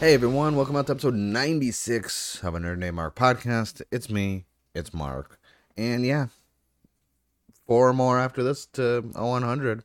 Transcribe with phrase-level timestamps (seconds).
[0.00, 3.82] Hey everyone, welcome out to episode 96 of a Nerd Named Mark podcast.
[3.92, 5.38] It's me, it's Mark.
[5.76, 6.28] And yeah,
[7.66, 9.84] four more after this to 100.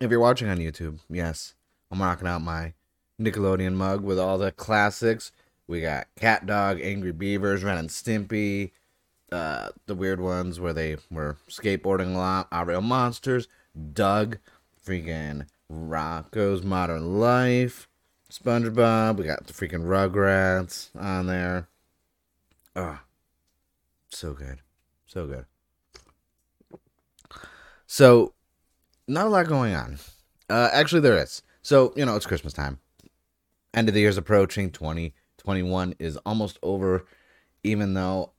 [0.00, 1.56] If you're watching on YouTube, yes,
[1.90, 2.74] I'm rocking out my
[3.20, 5.32] Nickelodeon mug with all the classics.
[5.66, 8.70] We got Cat Dog, Angry Beavers, Ren and Stimpy,
[9.32, 13.48] uh, the weird ones where they were skateboarding a lot, Our Real Monsters,
[13.92, 14.38] Doug,
[14.86, 17.88] freaking Rocko's Modern Life,
[18.30, 19.16] SpongeBob.
[19.16, 21.68] We got the freaking Rugrats on there.
[22.74, 23.06] Ah, oh,
[24.10, 24.60] so good,
[25.06, 25.46] so good.
[27.86, 28.34] So,
[29.06, 29.98] not a lot going on.
[30.50, 31.42] Uh, actually, there is.
[31.62, 32.78] So you know, it's Christmas time.
[33.74, 34.70] End of the year's approaching.
[34.70, 37.06] Twenty twenty one is almost over.
[37.64, 38.32] Even though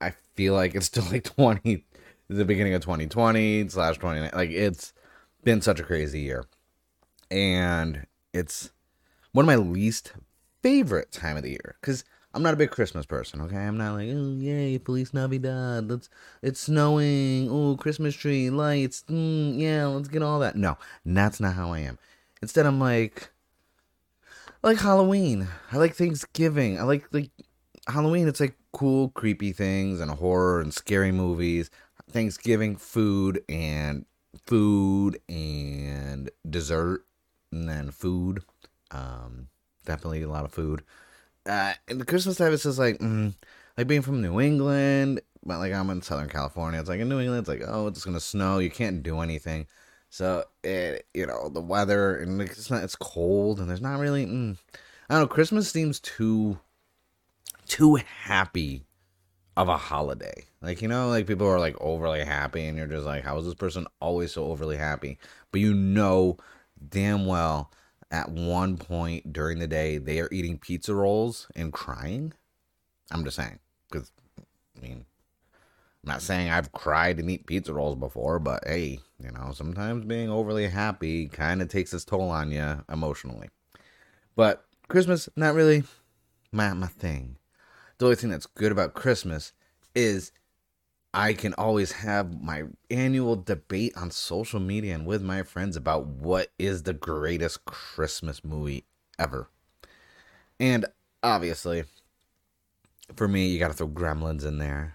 [0.00, 1.84] I feel like it's still like twenty,
[2.28, 4.30] the beginning of twenty twenty slash twenty nine.
[4.34, 4.92] Like it's
[5.44, 6.44] been such a crazy year,
[7.30, 8.70] and it's
[9.32, 10.12] one of my least
[10.62, 13.40] favorite time of the year because I'm not a big Christmas person.
[13.42, 15.88] Okay, I'm not like oh yay Feliz Navidad.
[15.88, 16.08] Let's
[16.42, 17.48] it's snowing.
[17.50, 19.04] Oh Christmas tree lights.
[19.08, 20.56] Mm, yeah, let's get all that.
[20.56, 21.98] No, that's not how I am.
[22.42, 23.30] Instead, I'm like
[24.62, 25.48] I like Halloween.
[25.72, 26.78] I like Thanksgiving.
[26.78, 27.30] I like like
[27.86, 28.28] Halloween.
[28.28, 31.70] It's like cool, creepy things and horror and scary movies.
[32.10, 34.04] Thanksgiving food and
[34.46, 37.04] food and dessert
[37.52, 38.42] and then food
[38.90, 39.48] um,
[39.84, 40.82] definitely a lot of food.
[41.46, 43.34] Uh, and the Christmas time is just like, mm,
[43.76, 46.80] like being from New England, but like I'm in Southern California.
[46.80, 48.58] It's like in New England, it's like, oh, it's gonna snow.
[48.58, 49.66] You can't do anything.
[50.10, 54.26] So it, you know, the weather and it's not, it's cold and there's not really.
[54.26, 54.56] Mm,
[55.08, 55.28] I don't know.
[55.28, 56.58] Christmas seems too,
[57.66, 58.84] too happy
[59.56, 60.44] of a holiday.
[60.60, 63.44] Like you know, like people are like overly happy, and you're just like, how is
[63.44, 65.18] this person always so overly happy?
[65.50, 66.36] But you know,
[66.88, 67.70] damn well
[68.10, 72.32] at one point during the day they are eating pizza rolls and crying.
[73.10, 73.58] I'm just saying,
[73.90, 75.04] because I mean,
[76.04, 80.04] I'm not saying I've cried and eat pizza rolls before, but hey, you know, sometimes
[80.04, 83.48] being overly happy kind of takes its toll on you emotionally.
[84.36, 85.84] But Christmas, not really
[86.52, 87.36] my my thing.
[87.98, 89.52] The only thing that's good about Christmas
[89.94, 90.32] is
[91.18, 92.62] I can always have my
[92.92, 98.44] annual debate on social media and with my friends about what is the greatest Christmas
[98.44, 98.84] movie
[99.18, 99.48] ever.
[100.60, 100.86] And
[101.20, 101.82] obviously,
[103.16, 104.94] for me, you got to throw Gremlins in there,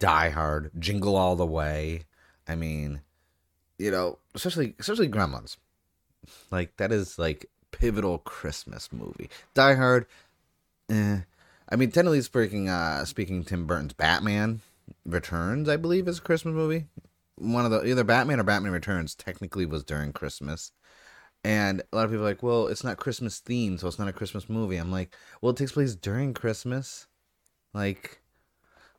[0.00, 2.06] Die Hard, Jingle All the Way.
[2.48, 3.00] I mean,
[3.78, 5.58] you know, especially especially Gremlins.
[6.50, 9.30] Like that is like pivotal Christmas movie.
[9.54, 10.06] Die Hard.
[10.90, 11.18] Eh.
[11.68, 14.60] I mean, technically speaking, uh, speaking Tim Burton's Batman
[15.04, 16.86] Returns, I believe, is a Christmas movie.
[17.36, 20.72] One of the either Batman or Batman Returns technically was during Christmas.
[21.44, 24.08] And a lot of people are like, well, it's not Christmas themed, so it's not
[24.08, 24.76] a Christmas movie.
[24.76, 27.08] I'm like, well, it takes place during Christmas.
[27.74, 28.20] Like,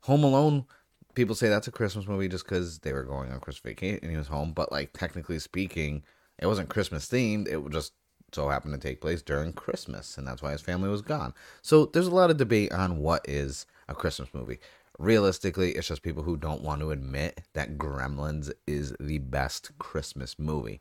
[0.02, 0.66] Home Alone,
[1.14, 4.10] people say that's a Christmas movie just because they were going on Christmas vacation and
[4.10, 4.52] he was home.
[4.52, 6.02] But, like, technically speaking,
[6.38, 7.48] it wasn't Christmas themed.
[7.48, 7.94] It just
[8.32, 11.32] so happened to take place during Christmas, and that's why his family was gone.
[11.62, 14.58] So there's a lot of debate on what is a Christmas movie
[14.98, 20.38] realistically, it's just people who don't want to admit that Gremlins is the best Christmas
[20.38, 20.80] movie.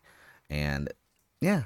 [0.50, 0.92] And
[1.42, 1.64] yeah,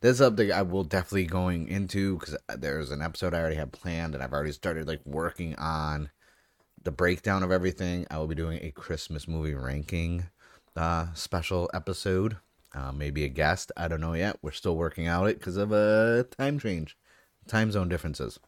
[0.00, 4.14] this update I will definitely going into because there's an episode I already have planned
[4.14, 6.10] and I've already started like working on
[6.82, 8.06] the breakdown of everything.
[8.10, 10.26] I will be doing a Christmas movie ranking
[10.76, 12.36] uh, special episode.
[12.74, 13.72] Uh, maybe a guest.
[13.76, 14.36] I don't know yet.
[14.42, 16.96] We're still working out it because of a time change,
[17.48, 18.38] time zone differences.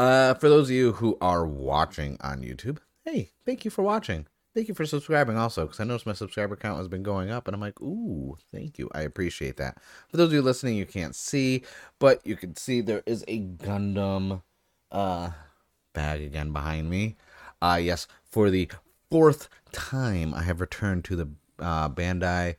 [0.00, 4.26] Uh, for those of you who are watching on YouTube, hey, thank you for watching.
[4.54, 7.46] Thank you for subscribing also, because I noticed my subscriber count has been going up,
[7.46, 8.88] and I'm like, ooh, thank you.
[8.94, 9.76] I appreciate that.
[10.08, 11.64] For those of you listening, you can't see,
[11.98, 14.40] but you can see there is a Gundam
[14.90, 15.32] uh,
[15.92, 17.16] bag again behind me.
[17.60, 18.70] Uh, yes, for the
[19.10, 22.56] fourth time, I have returned to the uh, Bandai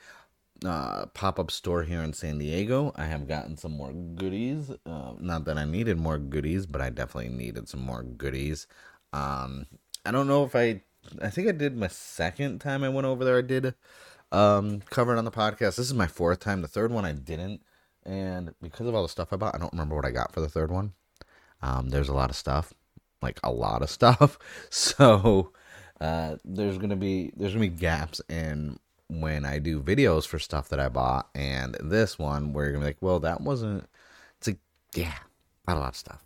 [0.66, 2.94] uh, pop up store here in San Diego.
[2.96, 4.72] I have gotten some more goodies.
[4.86, 8.68] Uh, not that I needed more goodies, but I definitely needed some more goodies.
[9.14, 9.66] Um,
[10.06, 10.82] I don't know if I.
[11.20, 13.40] I think I did my second time I went over there.
[13.40, 13.74] I did
[14.32, 15.76] um, cover it on the podcast.
[15.76, 16.62] This is my fourth time.
[16.62, 17.62] The third one I didn't,
[18.06, 20.42] and because of all the stuff I bought, I don't remember what I got for
[20.42, 20.94] the third one.
[21.64, 22.72] Um, there's a lot of stuff,
[23.22, 24.38] like a lot of stuff.
[24.70, 25.54] So
[26.00, 28.78] uh, there's gonna be there's gonna be gaps in
[29.12, 32.86] when I do videos for stuff that I bought, and this one where you're gonna
[32.86, 33.88] be like, well, that wasn't.
[34.38, 34.60] It's like,
[34.96, 35.16] yeah,
[35.68, 36.24] not a lot of stuff.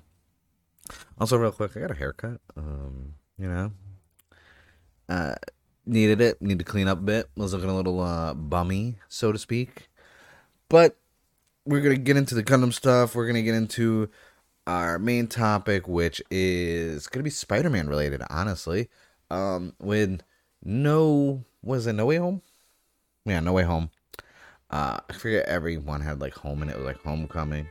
[1.20, 2.40] Also, real quick, I got a haircut.
[2.56, 3.72] Um, you know,
[5.10, 5.36] uh,
[5.86, 6.42] needed it.
[6.42, 7.30] Need to clean up a bit.
[7.36, 9.90] Was looking a little uh bummy, so to speak.
[10.70, 10.96] But
[11.66, 13.16] we're gonna get into the Gundam stuff.
[13.16, 14.10] We're gonna get into
[14.68, 18.22] our main topic, which is gonna be Spider-Man related.
[18.30, 18.90] Honestly,
[19.32, 20.22] um, with
[20.64, 22.44] no was it No Way Home?
[23.26, 23.90] Yeah, No Way Home.
[24.70, 27.68] Uh, I forget everyone had like home and it was like homecoming.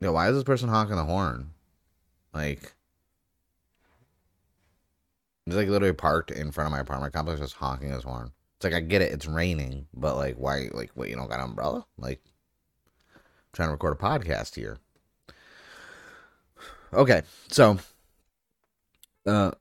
[0.00, 1.50] Yo, why is this person honking the horn?
[2.32, 2.74] Like,
[5.44, 8.32] he's like literally parked in front of my apartment complex, just honking his horn.
[8.56, 10.68] It's like I get it, it's raining, but like, why?
[10.72, 11.08] Like, what?
[11.08, 11.86] You don't got an umbrella?
[11.98, 12.20] Like,
[13.14, 13.20] I'm
[13.52, 14.78] trying to record a podcast here.
[16.92, 17.78] Okay, so,
[19.26, 19.52] uh,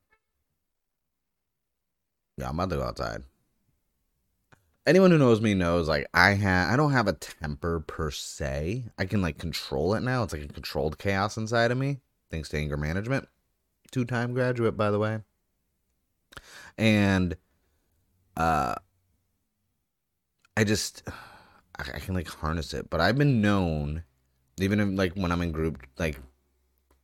[2.38, 3.24] yeah, I'm about to go outside.
[4.90, 8.86] Anyone who knows me knows like I have I don't have a temper per se.
[8.98, 10.24] I can like control it now.
[10.24, 12.00] It's like a controlled chaos inside of me,
[12.32, 13.28] thanks to anger management.
[13.92, 15.20] Two time graduate, by the way.
[16.76, 17.38] And
[18.36, 18.74] uh
[20.58, 21.04] I just
[21.78, 22.90] I, I can like harness it.
[22.90, 24.04] But I've been known,
[24.60, 26.20] even if, like when I'm in group like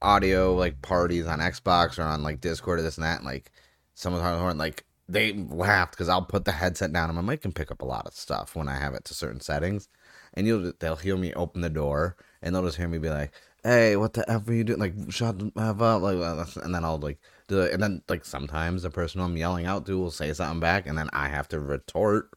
[0.02, 3.52] audio like parties on Xbox or on like Discord or this and that, and, like
[3.94, 7.52] someone's horn like they laughed because I'll put the headset down and my mic can
[7.52, 9.88] pick up a lot of stuff when I have it to certain settings,
[10.34, 13.32] and you'll they'll hear me open the door and they'll just hear me be like,
[13.64, 16.74] "Hey, what the f are you doing?" Like, shut the f up, like, uh, and
[16.74, 19.98] then I'll like do it, and then like sometimes the person I'm yelling out to
[19.98, 22.32] will say something back, and then I have to retort,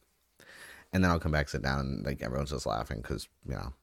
[0.93, 3.73] and then I'll come back, sit down, and like everyone's just laughing because you know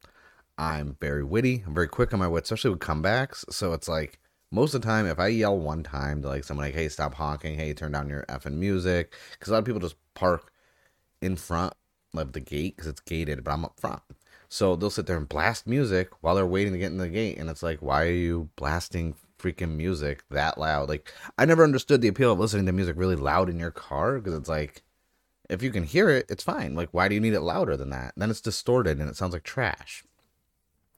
[0.59, 4.19] I'm very witty, I'm very quick on my wits, especially with comebacks, so it's like
[4.57, 7.15] most of the time, if I yell one time to like someone like, "Hey, stop
[7.15, 10.51] honking," "Hey, turn down your effing music," because a lot of people just park
[11.21, 11.75] in front
[12.15, 14.03] of the gate because it's gated, but I'm up front.
[14.49, 17.39] So they'll sit there and blast music while they're waiting to get in the gate,
[17.39, 20.89] and it's like, why are you blasting freaking music that loud?
[20.89, 24.19] Like, I never understood the appeal of listening to music really loud in your car
[24.19, 24.85] because it's like,
[25.51, 26.75] if you can hear it, it's fine.
[26.75, 28.15] Like, why do you need it louder than that?
[28.17, 30.05] Then it's distorted and it sounds like trash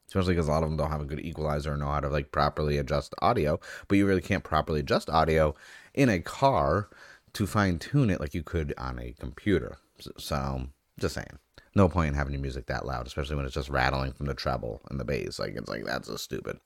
[0.08, 2.08] especially because a lot of them don't have a good equalizer or know how to
[2.08, 5.54] like properly adjust audio but you really can't properly adjust audio
[5.94, 6.88] in a car
[7.32, 9.78] to fine tune it like you could on a computer.
[10.16, 10.66] So
[10.98, 11.38] just saying.
[11.74, 14.34] No point in having your music that loud especially when it's just rattling from the
[14.34, 16.58] treble and the bass like it's like that's just stupid.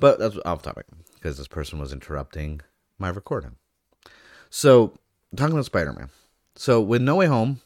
[0.00, 2.60] But that's off topic because this person was interrupting
[2.98, 3.56] my recording.
[4.50, 4.94] So
[5.36, 6.10] talking about spider-man.
[6.56, 7.60] So with no way home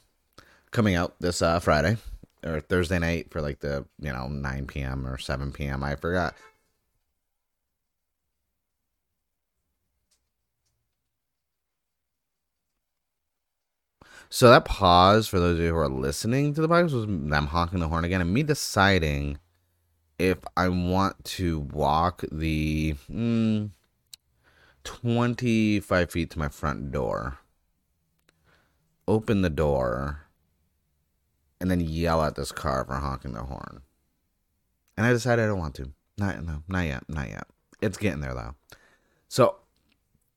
[0.70, 1.96] coming out this uh, friday
[2.44, 5.06] or Thursday night for like the you know 9 p.m.
[5.06, 5.82] or 7 p.m.
[5.82, 6.34] I forgot.
[14.30, 17.46] So that pause for those of you who are listening to the podcast was them
[17.46, 19.38] honking the horn again and me deciding
[20.18, 23.70] if I want to walk the mm,
[24.84, 27.38] 25 feet to my front door,
[29.06, 30.27] open the door,
[31.60, 33.82] and then yell at this car for honking the horn.
[34.96, 35.92] And I decided I don't want to.
[36.16, 37.46] Not no, not yet, not yet.
[37.80, 38.54] It's getting there though.
[39.28, 39.56] So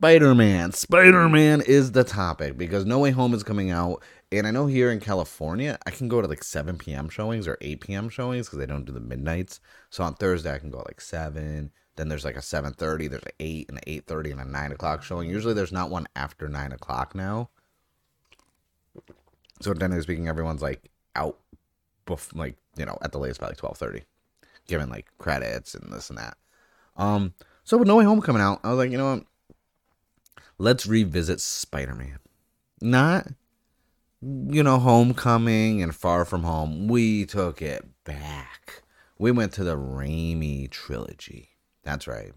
[0.02, 0.72] Spider Man.
[0.72, 4.02] Spider Man is the topic because No Way Home is coming out.
[4.32, 7.10] And I know here in California, I can go to like 7 p.m.
[7.10, 8.10] showings or 8 p.m.
[8.10, 9.60] showings because they don't do the midnights.
[9.90, 11.72] So on Thursday, I can go at like 7.
[11.98, 15.04] Then there's like a 7.30, there's an 8 and an 8.30 and a 9 o'clock
[15.04, 15.30] showing.
[15.30, 17.50] Usually there's not one after 9 o'clock now.
[19.62, 21.38] So generally speaking, everyone's like out,
[22.06, 24.04] bef- like you know, at the latest by like twelve thirty,
[24.68, 26.38] given like credits and this and that.
[26.98, 29.26] Um, so with No Way Home coming out, I was like, you know what?
[30.58, 32.20] Let's revisit Spider Man.
[32.82, 33.28] Not,
[34.22, 36.88] you know, Homecoming and Far From Home.
[36.88, 38.84] We took it back.
[39.18, 41.50] We went to the Raimi trilogy.
[41.84, 42.34] That's right.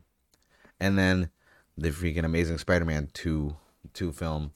[0.81, 1.31] And then
[1.77, 3.57] the freaking Amazing Spider Man 2
[3.93, 4.53] two film.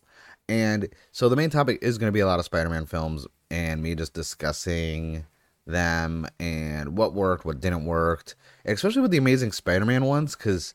[0.48, 3.26] And so the main topic is going to be a lot of Spider Man films
[3.50, 5.24] and me just discussing
[5.66, 10.74] them and what worked, what didn't work, especially with the Amazing Spider-Man ones, because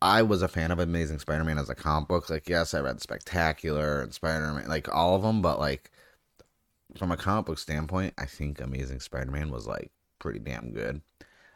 [0.00, 2.30] I was a fan of Amazing Spider-Man as a comic book.
[2.30, 5.90] Like, yes, I read Spectacular and Spider-Man, like all of them, but like
[6.96, 11.02] from a comic book standpoint, I think Amazing Spider-Man was like pretty damn good.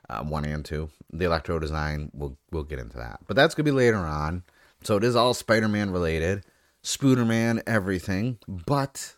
[0.09, 3.65] Uh, one and two, the Electro design, we'll we'll get into that, but that's gonna
[3.65, 4.43] be later on.
[4.83, 6.45] So it is all Spider-Man related,
[6.83, 9.15] Spooderman, everything, but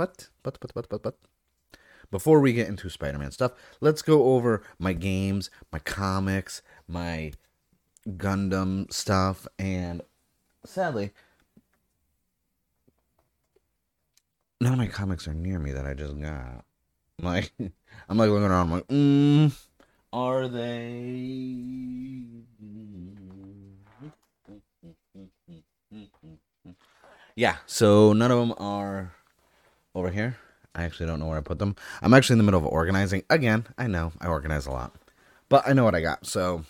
[0.00, 1.18] but, but, but, but, but, but,
[2.10, 7.32] before we get into Spider Man stuff, let's go over my games, my comics, my
[8.08, 10.02] Gundam stuff, and
[10.64, 11.12] sadly,
[14.60, 16.64] none of my comics are near me that I just got.
[17.18, 17.52] I'm like,
[18.08, 19.52] I'm like looking around, I'm like, mm,
[20.12, 21.60] are they?
[27.36, 29.14] Yeah, so none of them are
[29.94, 30.36] over here.
[30.74, 31.74] I actually don't know where I put them.
[32.02, 33.24] I'm actually in the middle of organizing.
[33.28, 34.94] Again, I know I organize a lot.
[35.48, 36.26] But I know what I got.
[36.26, 36.64] So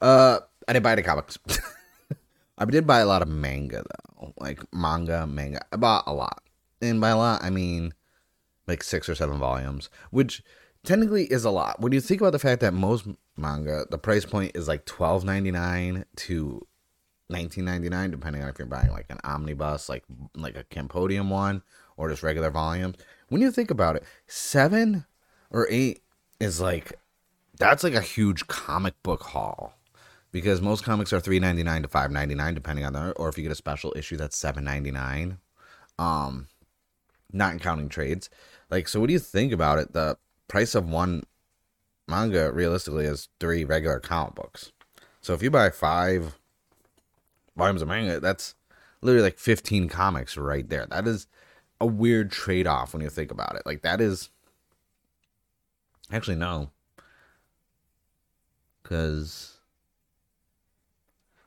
[0.00, 1.38] uh I didn't buy any comics.
[2.58, 4.34] I did buy a lot of manga though.
[4.38, 5.64] Like manga, manga.
[5.72, 6.42] I bought a lot.
[6.82, 7.94] And by a lot I mean
[8.66, 9.88] like six or seven volumes.
[10.10, 10.42] Which
[10.82, 11.80] technically is a lot.
[11.80, 15.24] When you think about the fact that most manga, the price point is like twelve
[15.24, 16.66] ninety nine to
[17.30, 21.30] nineteen ninety nine, depending on if you're buying like an omnibus, like like a compendium
[21.30, 21.62] one,
[21.96, 22.96] or just regular volumes.
[23.28, 25.06] When you think about it, seven
[25.50, 26.02] or eight
[26.38, 26.98] is like
[27.58, 29.74] that's like a huge comic book haul
[30.32, 33.28] because most comics are three ninety nine to five ninety nine, depending on the or
[33.28, 35.38] if you get a special issue that's seven ninety nine.
[35.98, 36.48] Um,
[37.32, 38.30] not counting trades.
[38.70, 39.92] Like, so what do you think about it?
[39.92, 40.16] The
[40.48, 41.24] price of one
[42.08, 44.72] manga realistically is three regular comic books.
[45.20, 46.39] So if you buy five
[47.60, 48.54] volumes of manga, that's
[49.02, 50.86] literally like 15 comics right there.
[50.86, 51.26] That is
[51.80, 53.62] a weird trade off when you think about it.
[53.66, 54.30] Like that is
[56.10, 56.70] actually no.
[58.82, 59.58] Cause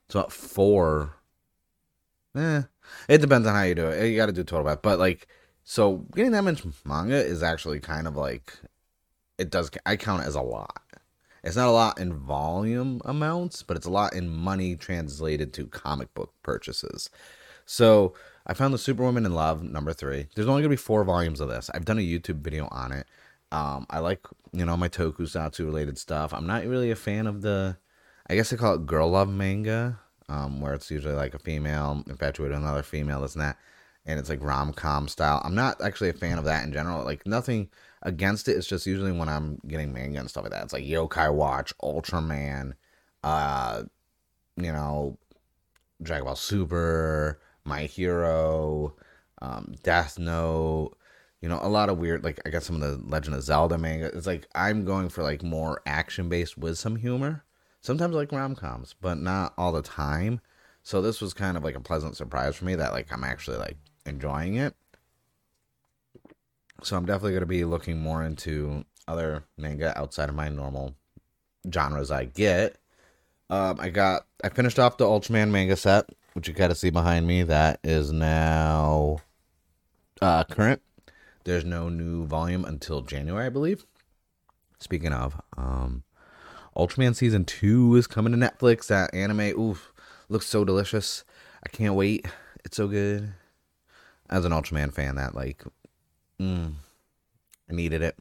[0.05, 1.15] it's about four.
[2.35, 2.61] Eh.
[3.09, 4.07] It depends on how you do it.
[4.07, 4.83] You gotta do total math.
[4.83, 5.27] But like
[5.63, 8.53] so getting that much manga is actually kind of like
[9.39, 10.81] it does I count it as a lot.
[11.43, 15.67] It's not a lot in volume amounts, but it's a lot in money translated to
[15.67, 17.09] comic book purchases.
[17.65, 18.13] So
[18.45, 20.27] I found the Superwoman in Love number three.
[20.35, 21.69] There's only gonna be four volumes of this.
[21.73, 23.07] I've done a YouTube video on it.
[23.51, 26.33] Um, I like you know my tokusatsu related stuff.
[26.33, 27.77] I'm not really a fan of the,
[28.27, 32.03] I guess they call it girl love manga, um, where it's usually like a female
[32.07, 33.57] infatuated with another female, this and that,
[34.05, 35.41] and it's like rom com style.
[35.43, 37.03] I'm not actually a fan of that in general.
[37.03, 37.69] Like nothing
[38.03, 38.57] against it.
[38.57, 40.63] It's just usually when I'm getting manga and stuff like that.
[40.63, 42.73] It's like Yokai Watch, Ultraman,
[43.23, 43.83] uh,
[44.57, 45.17] you know,
[46.01, 48.95] Dragon Ball Super, My Hero,
[49.41, 50.95] um, Death Note.
[51.41, 52.23] You know, a lot of weird.
[52.23, 54.07] Like I got some of the Legend of Zelda manga.
[54.15, 57.43] It's like I'm going for like more action based with some humor.
[57.81, 60.39] Sometimes like rom coms, but not all the time.
[60.83, 63.57] So this was kind of like a pleasant surprise for me that like I'm actually
[63.57, 64.73] like enjoying it.
[66.83, 70.95] So I'm definitely going to be looking more into other manga outside of my normal
[71.71, 72.77] genres I get.
[73.49, 76.89] Um, I got I finished off the Ultraman manga set, which you got to see
[76.89, 77.43] behind me.
[77.43, 79.19] That is now
[80.21, 80.81] uh, current.
[81.45, 83.85] There's no new volume until January, I believe.
[84.79, 86.03] Speaking of, um,
[86.75, 88.87] Ultraman season two is coming to Netflix.
[88.87, 89.93] That anime, oof,
[90.29, 91.23] looks so delicious.
[91.65, 92.25] I can't wait.
[92.65, 93.33] It's so good.
[94.29, 95.63] As an Ultraman fan, that like
[96.43, 96.73] Mm,
[97.69, 98.17] I needed it.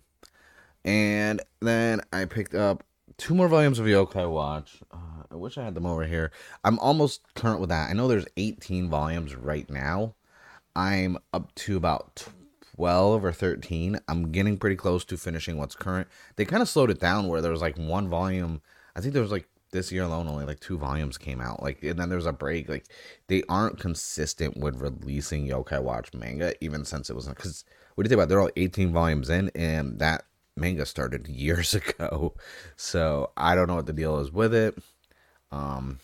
[0.84, 2.84] And then I picked up
[3.16, 4.78] two more volumes of Yokai Watch.
[4.92, 6.30] Uh, I wish I had them over here.
[6.62, 7.90] I'm almost current with that.
[7.90, 10.14] I know there's 18 volumes right now.
[10.76, 12.26] I'm up to about
[12.76, 13.98] 12 or 13.
[14.08, 16.08] I'm getting pretty close to finishing what's current.
[16.36, 18.62] They kind of slowed it down where there was like one volume.
[18.94, 21.82] I think there was like this year alone only like two volumes came out like
[21.82, 22.84] and then there's a break like
[23.26, 27.64] they aren't consistent with releasing yokai watch manga even since it was because
[27.94, 28.28] what do you think about?
[28.28, 30.24] They're all 18 volumes in, and that
[30.56, 32.34] manga started years ago.
[32.76, 34.78] So I don't know what the deal is with it.
[35.50, 36.00] Um,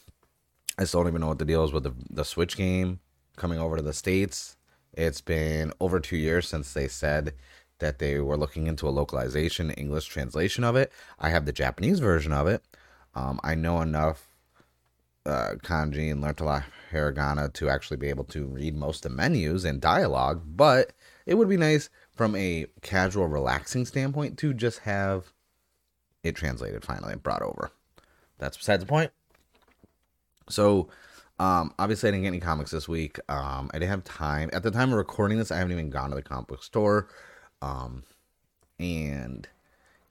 [0.78, 3.00] I still don't even know what the deal is with the the Switch game
[3.36, 4.56] coming over to the states.
[4.92, 7.34] It's been over two years since they said
[7.78, 10.92] that they were looking into a localization English translation of it.
[11.20, 12.62] I have the Japanese version of it.
[13.18, 14.28] Um, I know enough
[15.26, 19.04] uh, kanji and learned a lot of hiragana to actually be able to read most
[19.04, 20.92] of the menus and dialogue, but
[21.26, 25.32] it would be nice from a casual, relaxing standpoint to just have
[26.22, 27.72] it translated finally and brought over.
[28.38, 29.10] That's besides the point.
[30.48, 30.88] So,
[31.40, 33.18] um, obviously, I didn't get any comics this week.
[33.28, 34.48] Um, I didn't have time.
[34.52, 37.08] At the time of recording this, I haven't even gone to the comic book store.
[37.62, 38.04] Um,
[38.78, 39.48] and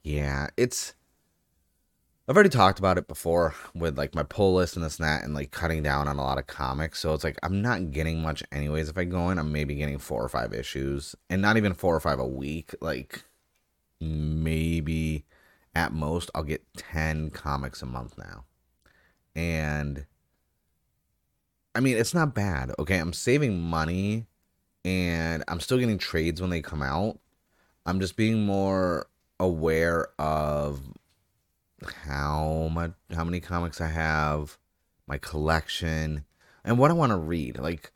[0.04, 0.94] yeah, it's
[2.30, 5.24] I've already talked about it before with like my pull list and this and that
[5.24, 7.00] and like cutting down on a lot of comics.
[7.00, 8.90] So it's like I'm not getting much anyways.
[8.90, 11.96] If I go in, I'm maybe getting four or five issues and not even four
[11.96, 12.76] or five a week.
[12.82, 13.24] Like
[14.02, 15.24] maybe
[15.74, 18.44] at most I'll get 10 comics a month now.
[19.34, 20.06] And
[21.76, 22.74] I mean, it's not bad.
[22.78, 22.98] Okay.
[22.98, 24.26] I'm saving money
[24.84, 27.20] and I'm still getting trades when they come out.
[27.86, 29.08] I'm just being more
[29.40, 30.82] aware of
[32.06, 34.58] how much how many comics I have,
[35.08, 36.26] my collection,
[36.64, 37.60] and what I want to read.
[37.60, 37.92] Like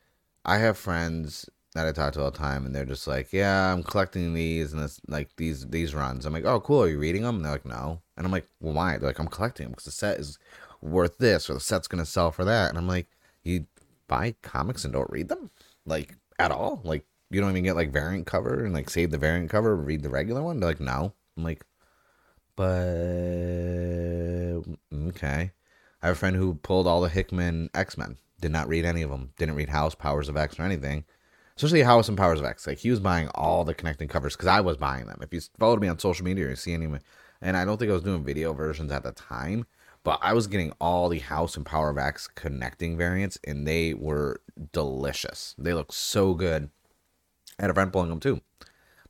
[0.46, 3.74] I have friends that I talk to all the time, and they're just like, "Yeah,
[3.74, 6.84] I'm collecting these and it's like these these runs." I'm like, "Oh, cool.
[6.84, 9.20] Are you reading them?" And they're like, "No." And I'm like, "Well, why?" They're like,
[9.20, 10.38] "I'm collecting them because the set is
[10.82, 13.08] worth this, or the set's gonna sell for that." And I'm like,
[13.44, 13.68] "You
[14.08, 15.50] buy comics and don't read them,
[15.86, 16.82] like at all?
[16.84, 20.04] Like you don't even get like variant cover and like save the variant cover, read
[20.04, 20.60] the regular one.
[20.60, 21.14] They're like, no.
[21.38, 21.64] I'm like,
[22.62, 22.68] but
[24.94, 25.52] mm, okay.
[26.04, 28.18] I have a friend who pulled all the Hickman X Men.
[28.40, 29.32] Did not read any of them.
[29.40, 31.04] Didn't read House, Powers of X, or anything.
[31.56, 32.68] Especially House and Powers of X.
[32.68, 35.18] Like he was buying all the connecting covers because I was buying them.
[35.24, 36.88] If you followed me on social media, you see any.
[37.42, 39.66] And I don't think I was doing video versions at the time,
[40.04, 43.96] but I was getting all the House and Power of X connecting variants, and they
[43.96, 44.40] were
[44.72, 45.56] delicious.
[45.58, 46.70] They look so good.
[47.58, 48.42] I had a friend pulling them too.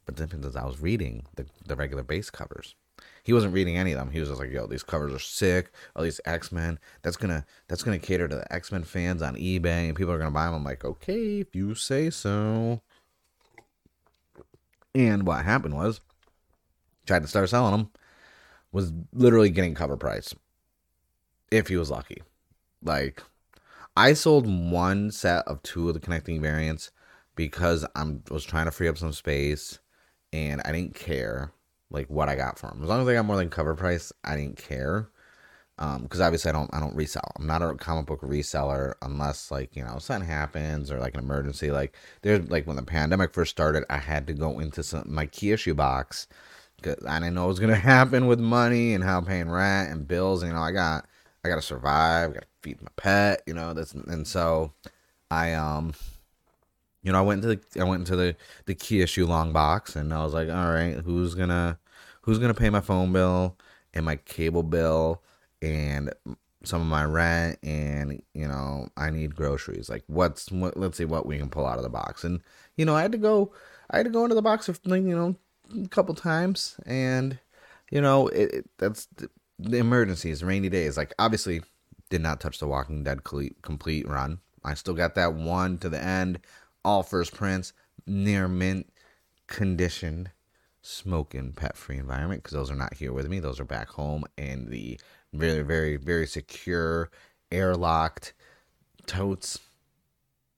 [0.05, 2.75] But the difference is I was reading the, the regular base covers.
[3.23, 4.11] He wasn't reading any of them.
[4.11, 5.71] He was just like, "Yo, these covers are sick.
[5.95, 6.79] All these X Men.
[7.01, 10.17] That's gonna that's gonna cater to the X Men fans on eBay, and people are
[10.17, 12.81] gonna buy them." I'm like, "Okay, if you say so."
[14.93, 16.01] And what happened was,
[17.05, 17.91] tried to start selling them,
[18.71, 20.33] was literally getting cover price,
[21.49, 22.23] if he was lucky.
[22.83, 23.23] Like,
[23.95, 26.91] I sold one set of two of the connecting variants
[27.35, 29.79] because I'm was trying to free up some space,
[30.33, 31.51] and I didn't care
[31.91, 32.81] like what I got for them.
[32.81, 35.07] As long as I got more than cover price, I didn't care.
[35.79, 37.31] Um, because obviously I don't I don't resell.
[37.37, 41.19] I'm not a comic book reseller unless like you know something happens or like an
[41.21, 41.71] emergency.
[41.71, 45.25] Like there's like when the pandemic first started, I had to go into some my
[45.25, 46.27] key issue box
[46.77, 49.91] because I didn't know what was gonna happen with money and how I'm paying rent
[49.91, 50.43] and bills.
[50.43, 51.07] And, you know, I got
[51.43, 52.31] I got to survive.
[52.31, 53.41] I got to feed my pet.
[53.47, 54.73] You know that's and so
[55.31, 55.93] I um
[57.03, 59.95] you know, I went to the I went into the the key issue long box
[59.95, 61.79] and I was like, all right, who's gonna
[62.21, 63.57] who's gonna pay my phone bill
[63.93, 65.21] and my cable bill
[65.61, 66.13] and
[66.63, 69.89] some of my rent and you know I need groceries.
[69.89, 70.77] Like what's what?
[70.77, 72.23] Let's see what we can pull out of the box.
[72.23, 72.41] And
[72.77, 73.51] you know I had to go
[73.89, 75.35] I had to go into the box like you know
[75.83, 77.39] a couple times and
[77.89, 80.97] you know it, it that's the, the emergencies, rainy days.
[80.97, 81.63] Like obviously
[82.11, 84.39] did not touch the Walking Dead complete run.
[84.63, 86.39] I still got that one to the end
[86.83, 87.73] all first prints,
[88.05, 88.91] near mint
[89.47, 90.31] conditioned,
[90.81, 93.39] smoking pet free environment because those are not here with me.
[93.39, 94.99] Those are back home in the
[95.33, 97.09] very, very, very secure,
[97.51, 98.33] airlocked
[99.05, 99.59] totes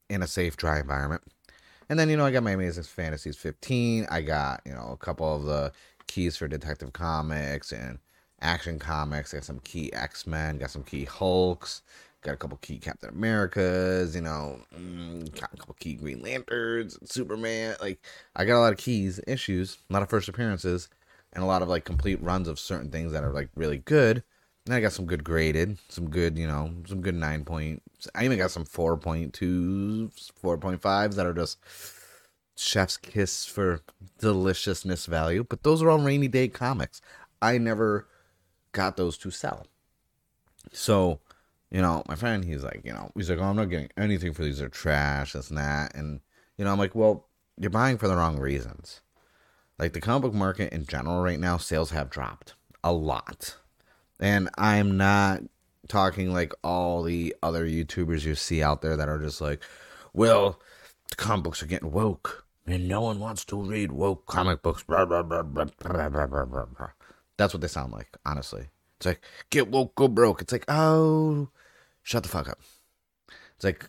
[0.09, 1.21] in a safe, dry environment.
[1.89, 4.07] And then, you know, I got my Amazing Fantasies 15.
[4.09, 5.71] I got, you know, a couple of the
[6.07, 7.99] keys for Detective Comics and
[8.41, 9.33] Action Comics.
[9.33, 11.81] I got some key X Men, got some key Hulks,
[12.23, 16.97] got a couple key Captain Americas, you know, mm, got a couple key Green Lanterns,
[17.03, 17.75] Superman.
[17.81, 17.99] Like,
[18.35, 20.89] I got a lot of keys, issues, a lot of first appearances,
[21.33, 24.23] and a lot of like complete runs of certain things that are like really good.
[24.65, 27.83] And I got some good graded, some good, you know, some good nine point.
[28.15, 31.57] I even got some 4.2s, 4.5s that are just
[32.55, 33.81] chef's kiss for
[34.19, 35.45] deliciousness value.
[35.47, 37.01] But those are all rainy day comics.
[37.41, 38.07] I never
[38.71, 39.67] got those to sell.
[40.71, 41.19] So
[41.73, 44.31] you know, my friend, he's like, you know, he's like, oh, I'm not getting anything
[44.31, 44.59] for these.
[44.59, 45.95] They're trash, this and that.
[45.95, 46.21] And,
[46.55, 47.25] you know, I'm like, well,
[47.59, 49.01] you're buying for the wrong reasons.
[49.79, 53.57] Like the comic book market in general right now, sales have dropped a lot.
[54.19, 55.41] And I'm not
[55.87, 59.63] talking like all the other YouTubers you see out there that are just like,
[60.13, 60.61] well,
[61.09, 64.83] the comic books are getting woke and no one wants to read woke comic books.
[64.83, 65.41] Blah, blah, blah,
[67.35, 68.67] That's what they sound like, honestly.
[68.97, 70.39] It's like, get woke, go broke.
[70.39, 71.49] It's like, oh,
[72.03, 72.59] shut the fuck up.
[73.55, 73.87] It's like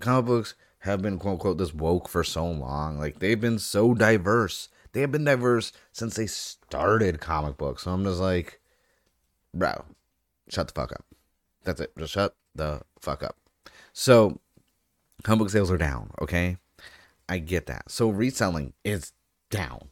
[0.00, 2.98] comic books have been quote unquote this woke for so long.
[2.98, 4.68] Like they've been so diverse.
[4.92, 7.82] They have been diverse since they started comic books.
[7.82, 8.60] So I'm just like,
[9.52, 9.84] bro,
[10.48, 11.04] shut the fuck up.
[11.64, 11.92] That's it.
[11.98, 13.36] Just shut the fuck up.
[13.92, 14.40] So
[15.22, 16.56] comic book sales are down, okay?
[17.28, 17.90] I get that.
[17.90, 19.12] So reselling is
[19.50, 19.90] down.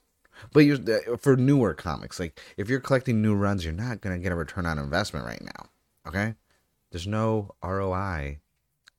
[0.52, 4.18] But you're uh, for newer comics, like if you're collecting new runs, you're not gonna
[4.18, 5.68] get a return on investment right now.
[6.06, 6.34] Okay?
[6.94, 8.38] There's no ROI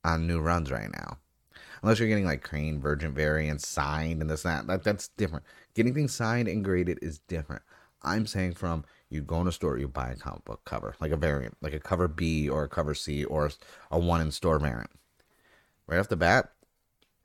[0.04, 1.16] on new runs right now.
[1.80, 4.66] Unless you're getting like Crane Virgin variants signed and this that.
[4.66, 4.84] that.
[4.84, 5.46] That's different.
[5.74, 7.62] Getting things signed and graded is different.
[8.02, 11.10] I'm saying from you go in a store, you buy a comic book cover, like
[11.10, 13.50] a variant, like a cover B or a cover C or
[13.90, 14.90] a one in store variant.
[15.86, 16.52] Right off the bat,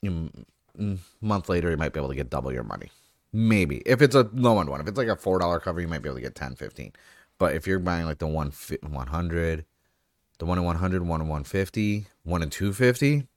[0.02, 0.30] you
[1.20, 2.92] month later you might be able to get double your money.
[3.34, 3.82] Maybe.
[3.86, 4.80] If it's a low end one.
[4.80, 6.94] If it's like a $4 cover, you might be able to get 10, 15.
[7.38, 9.66] But if you're buying like the one 100,
[10.42, 13.28] the one in 100, one in 150, one in 250,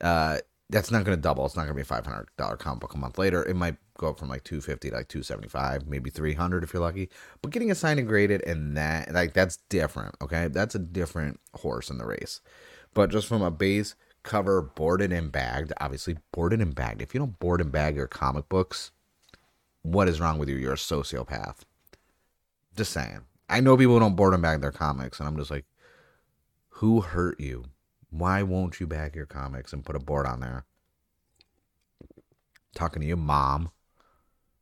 [0.00, 1.46] uh, that's not going to double.
[1.46, 3.44] It's not going to be a $500 comic book a month later.
[3.44, 7.10] It might go up from like 250 to like 275, maybe 300 if you're lucky.
[7.42, 10.16] But getting a signed and graded and that, like, that's different.
[10.20, 10.48] Okay.
[10.48, 12.40] That's a different horse in the race.
[12.92, 17.02] But just from a base cover, boarded and bagged, obviously, boarded and bagged.
[17.02, 18.90] If you don't board and bag your comic books,
[19.82, 20.56] what is wrong with you?
[20.56, 21.58] You're a sociopath.
[22.76, 23.20] Just saying.
[23.48, 25.66] I know people don't board and bag their comics, and I'm just like,
[26.76, 27.64] who hurt you?
[28.10, 30.64] Why won't you bag your comics and put a board on there?
[32.76, 33.70] talking to you, mom,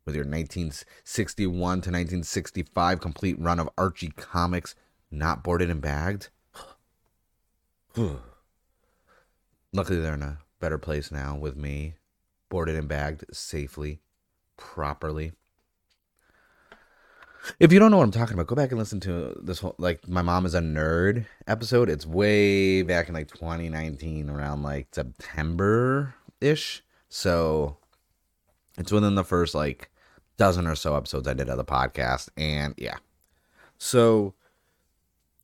[0.07, 4.75] with your 1961 to 1965 complete run of Archie comics
[5.11, 6.31] not boarded and bagged.
[9.73, 11.97] Luckily, they're in a better place now with me,
[12.49, 14.01] boarded and bagged safely,
[14.57, 15.33] properly.
[17.61, 19.75] If you don't know what I'm talking about, go back and listen to this whole
[19.79, 21.89] like my mom is a nerd episode.
[21.89, 26.83] It's way back in like 2019, around like September ish.
[27.09, 27.77] So
[28.79, 29.91] it's within the first like
[30.37, 32.97] dozen or so episodes I did of the podcast, and yeah.
[33.79, 34.35] So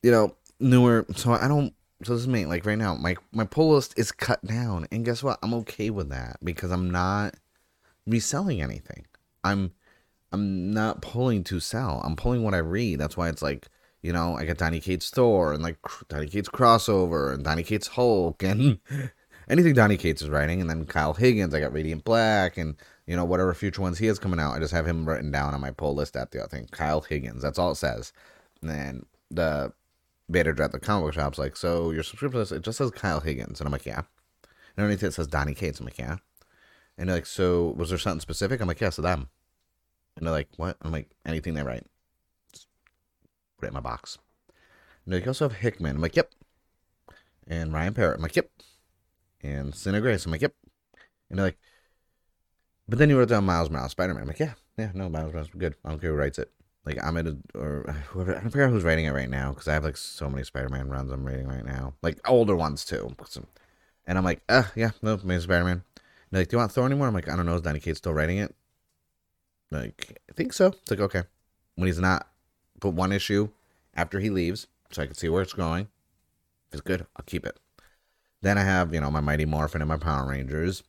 [0.02, 1.06] you know, newer.
[1.16, 1.74] So I don't.
[2.02, 2.46] So this is me.
[2.46, 5.38] Like right now, my my pull list is cut down, and guess what?
[5.42, 7.34] I'm okay with that because I'm not
[8.06, 9.04] reselling anything.
[9.44, 9.72] I'm
[10.32, 12.00] I'm not pulling to sell.
[12.04, 13.00] I'm pulling what I read.
[13.00, 13.68] That's why it's like
[14.02, 17.88] you know I got Donny Cates Thor and like Donny Cates crossover and Donny Cates
[17.88, 18.78] Hulk and
[19.48, 21.54] anything Donny Cates is writing, and then Kyle Higgins.
[21.54, 24.54] I got Radiant Black and you know whatever future ones he has coming out.
[24.54, 27.00] I just have him written down on my pull list at the I think Kyle
[27.00, 27.42] Higgins.
[27.42, 28.12] That's all it says.
[28.62, 29.72] And then the
[30.30, 33.20] beta at the comic book shop's like, so your subscription list it just says Kyle
[33.20, 34.02] Higgins, and I'm like, yeah.
[34.76, 35.80] And underneath it says Donny Cates.
[35.80, 36.16] I'm like, yeah.
[36.96, 38.60] And like, so was there something specific?
[38.60, 39.28] I'm like, yeah, so them.
[40.20, 40.76] And they're like, what?
[40.82, 41.86] I'm like, anything they write.
[42.52, 42.68] Just
[43.58, 44.18] put it in my box.
[45.04, 45.96] And they also have Hickman.
[45.96, 46.30] I'm like, yep.
[47.48, 48.16] And Ryan Parrott.
[48.16, 48.50] I'm like, yep.
[49.42, 50.26] And Sinner Grace.
[50.26, 50.54] I'm like, yep.
[51.30, 51.58] And they're like,
[52.88, 54.22] but then you wrote down Miles Morales, Spider Man.
[54.22, 55.74] I'm like, yeah, yeah, no, Miles Morales, good.
[55.84, 56.50] I don't care who writes it.
[56.84, 59.68] Like I'm at a, or whoever I don't forget who's writing it right now because
[59.68, 62.84] I have like so many Spider Man runs I'm reading right now, like older ones
[62.84, 63.14] too.
[64.06, 65.84] And I'm like, uh, yeah, no, maybe Spider Man.
[66.30, 67.06] They're like, do you want Thor anymore?
[67.06, 67.54] I'm like, I don't know.
[67.54, 68.54] Is Donny Cates still writing it?
[69.70, 70.68] Like, I think so.
[70.68, 71.22] It's like, okay.
[71.76, 72.28] When he's not,
[72.80, 73.48] put one issue
[73.94, 75.88] after he leaves so I can see where it's going.
[76.68, 77.58] If it's good, I'll keep it.
[78.42, 80.82] Then I have, you know, my Mighty Morphin and my Power Rangers.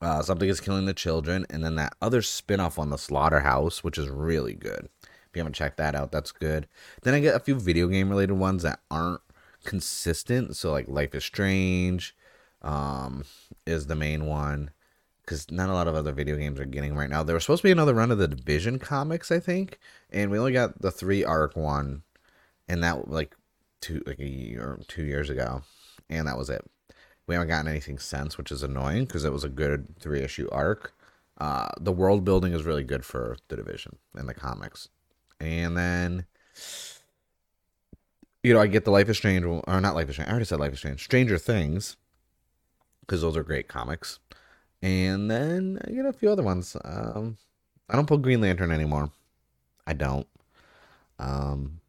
[0.00, 1.46] Uh, Something is Killing the Children.
[1.50, 4.88] And then that other spin off on the Slaughterhouse, which is really good.
[5.02, 6.68] If you haven't checked that out, that's good.
[7.02, 9.20] Then I get a few video game related ones that aren't
[9.64, 10.56] consistent.
[10.56, 12.16] So, like Life is Strange
[12.62, 13.24] um,
[13.66, 14.70] is the main one
[15.24, 17.22] because not a lot of other video games are getting right now.
[17.22, 19.78] There was supposed to be another run of the Division comics, I think,
[20.10, 22.02] and we only got the three arc one,
[22.68, 23.34] and that like
[23.80, 25.62] two like a year two years ago,
[26.10, 26.64] and that was it.
[27.26, 30.48] We haven't gotten anything since, which is annoying because it was a good three issue
[30.52, 30.92] arc.
[31.38, 34.88] Uh, the world building is really good for the Division and the comics,
[35.40, 36.26] and then.
[38.42, 40.28] You know, I get the Life is Strange, or not Life is Strange.
[40.28, 41.02] I already said Life is Strange.
[41.02, 41.96] Stranger Things,
[43.00, 44.18] because those are great comics.
[44.84, 46.76] And then I get a few other ones.
[46.84, 47.38] Um,
[47.88, 49.10] I don't pull Green Lantern anymore.
[49.86, 50.26] I don't.
[51.18, 51.80] Um,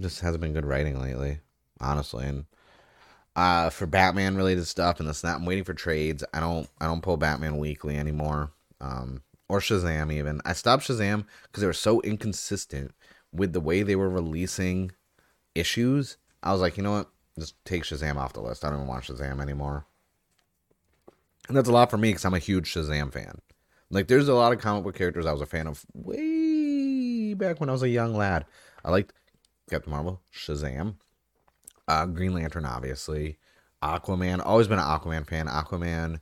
[0.00, 1.40] just hasn't been good writing lately,
[1.80, 2.24] honestly.
[2.24, 2.46] And
[3.36, 6.24] uh, for Batman related stuff and this and that, I'm waiting for trades.
[6.32, 6.66] I don't.
[6.80, 8.52] I don't pull Batman weekly anymore.
[8.80, 10.40] Um, or Shazam even.
[10.46, 12.94] I stopped Shazam because they were so inconsistent
[13.34, 14.92] with the way they were releasing
[15.54, 16.16] issues.
[16.42, 17.10] I was like, you know what?
[17.38, 18.64] Just take Shazam off the list.
[18.64, 19.84] I don't even want Shazam anymore.
[21.48, 23.38] And that's a lot for me because I'm a huge Shazam fan.
[23.90, 27.60] Like, there's a lot of comic book characters I was a fan of way back
[27.60, 28.46] when I was a young lad.
[28.84, 29.12] I liked
[29.68, 30.96] Captain Marvel, Shazam,
[31.86, 33.38] uh, Green Lantern, obviously,
[33.82, 34.44] Aquaman.
[34.44, 35.46] Always been an Aquaman fan.
[35.46, 36.20] Aquaman,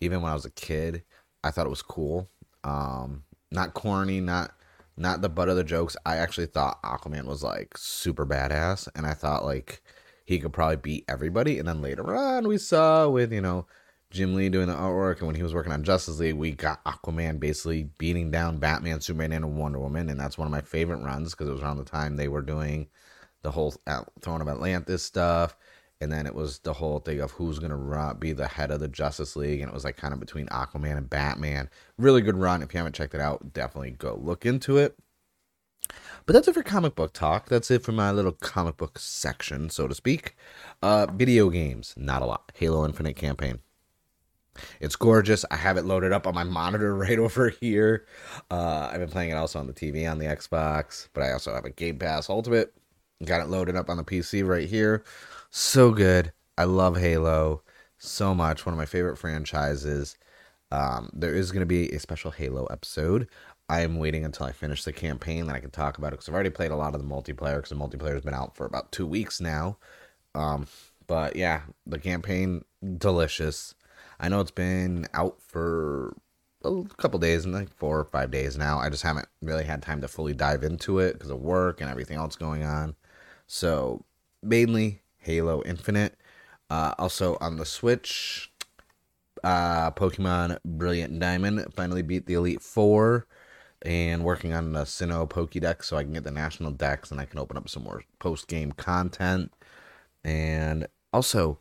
[0.00, 1.02] even when I was a kid,
[1.44, 2.30] I thought it was cool.
[2.64, 4.52] Um, not corny, not
[4.96, 5.96] not the butt of the jokes.
[6.04, 9.82] I actually thought Aquaman was like super badass, and I thought like
[10.24, 11.58] he could probably beat everybody.
[11.58, 13.66] And then later on, we saw with you know
[14.12, 16.84] Jim Lee doing the artwork, and when he was working on Justice League, we got
[16.84, 21.02] Aquaman basically beating down Batman, Superman, and Wonder Woman, and that's one of my favorite
[21.02, 22.88] runs because it was around the time they were doing
[23.40, 23.74] the whole
[24.20, 25.56] Throne of Atlantis stuff,
[26.00, 28.88] and then it was the whole thing of who's gonna be the head of the
[28.88, 31.70] Justice League, and it was like kind of between Aquaman and Batman.
[31.96, 32.62] Really good run.
[32.62, 34.96] If you haven't checked it out, definitely go look into it.
[36.26, 37.48] But that's it for comic book talk.
[37.48, 40.36] That's it for my little comic book section, so to speak.
[40.82, 42.52] Uh, video games, not a lot.
[42.54, 43.60] Halo Infinite campaign.
[44.80, 45.44] It's gorgeous.
[45.50, 48.06] I have it loaded up on my monitor right over here.
[48.50, 51.54] Uh, I've been playing it also on the TV on the Xbox, but I also
[51.54, 52.72] have a Game Pass Ultimate.
[53.24, 55.04] Got it loaded up on the PC right here.
[55.50, 56.32] So good.
[56.58, 57.62] I love Halo
[57.98, 58.66] so much.
[58.66, 60.16] One of my favorite franchises.
[60.70, 63.28] Um, there is going to be a special Halo episode.
[63.68, 66.28] I am waiting until I finish the campaign that I can talk about it because
[66.28, 68.66] I've already played a lot of the multiplayer because the multiplayer has been out for
[68.66, 69.78] about two weeks now.
[70.34, 70.66] Um,
[71.06, 72.64] but yeah, the campaign
[72.98, 73.74] delicious.
[74.22, 76.16] I know it's been out for
[76.64, 78.78] a couple days, and like four or five days now.
[78.78, 81.90] I just haven't really had time to fully dive into it because of work and
[81.90, 82.94] everything else going on.
[83.46, 84.04] So
[84.42, 86.16] mainly Halo Infinite.
[86.70, 88.50] Uh, also on the Switch,
[89.44, 93.26] uh, Pokemon Brilliant Diamond finally beat the Elite Four,
[93.82, 97.24] and working on the Sinnoh Pokédex so I can get the national dex and I
[97.24, 99.52] can open up some more post game content.
[100.24, 101.58] And also,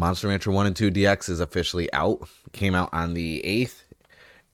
[0.00, 2.26] Monster Rancher 1 and 2 DX is officially out.
[2.52, 3.82] Came out on the 8th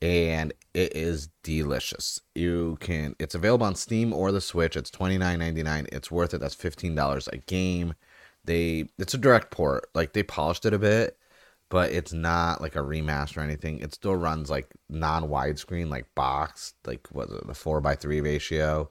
[0.02, 2.20] and it is delicious.
[2.35, 4.76] You can it's available on Steam or the Switch.
[4.76, 5.87] It's $29.99.
[5.92, 6.38] It's worth it.
[6.38, 7.94] That's $15 a game.
[8.44, 9.88] They it's a direct port.
[9.94, 11.16] Like they polished it a bit,
[11.68, 13.78] but it's not like a remaster or anything.
[13.78, 18.90] It still runs like non widescreen, like box, like it the four by three ratio.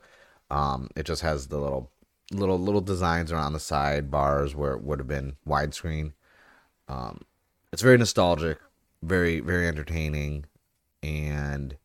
[0.50, 1.92] Um, it just has the little
[2.32, 6.14] little little designs around the side bars where it would have been widescreen.
[6.88, 7.22] Um,
[7.72, 8.60] it's very nostalgic,
[9.02, 10.46] very very entertaining,
[11.04, 11.76] and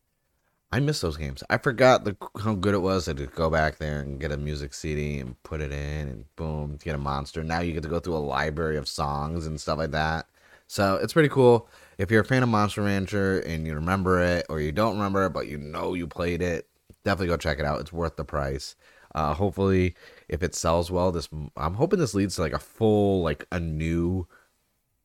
[0.72, 1.42] I miss those games.
[1.50, 4.72] I forgot the, how good it was to go back there and get a music
[4.72, 7.42] CD and put it in, and boom, get a monster.
[7.42, 10.26] Now you get to go through a library of songs and stuff like that.
[10.68, 11.68] So it's pretty cool.
[11.98, 15.26] If you're a fan of Monster Rancher and you remember it, or you don't remember
[15.26, 16.68] it but you know you played it,
[17.04, 17.80] definitely go check it out.
[17.80, 18.76] It's worth the price.
[19.12, 19.96] Uh, hopefully,
[20.28, 23.58] if it sells well, this I'm hoping this leads to like a full, like a
[23.58, 24.28] new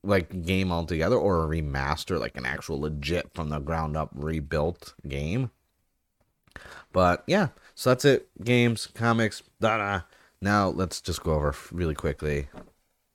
[0.06, 4.94] like game altogether or a remaster, like an actual legit from the ground up rebuilt
[5.06, 5.50] game.
[6.92, 8.28] But yeah, so that's it.
[8.42, 10.00] Games, comics, da da.
[10.40, 12.48] Now let's just go over really quickly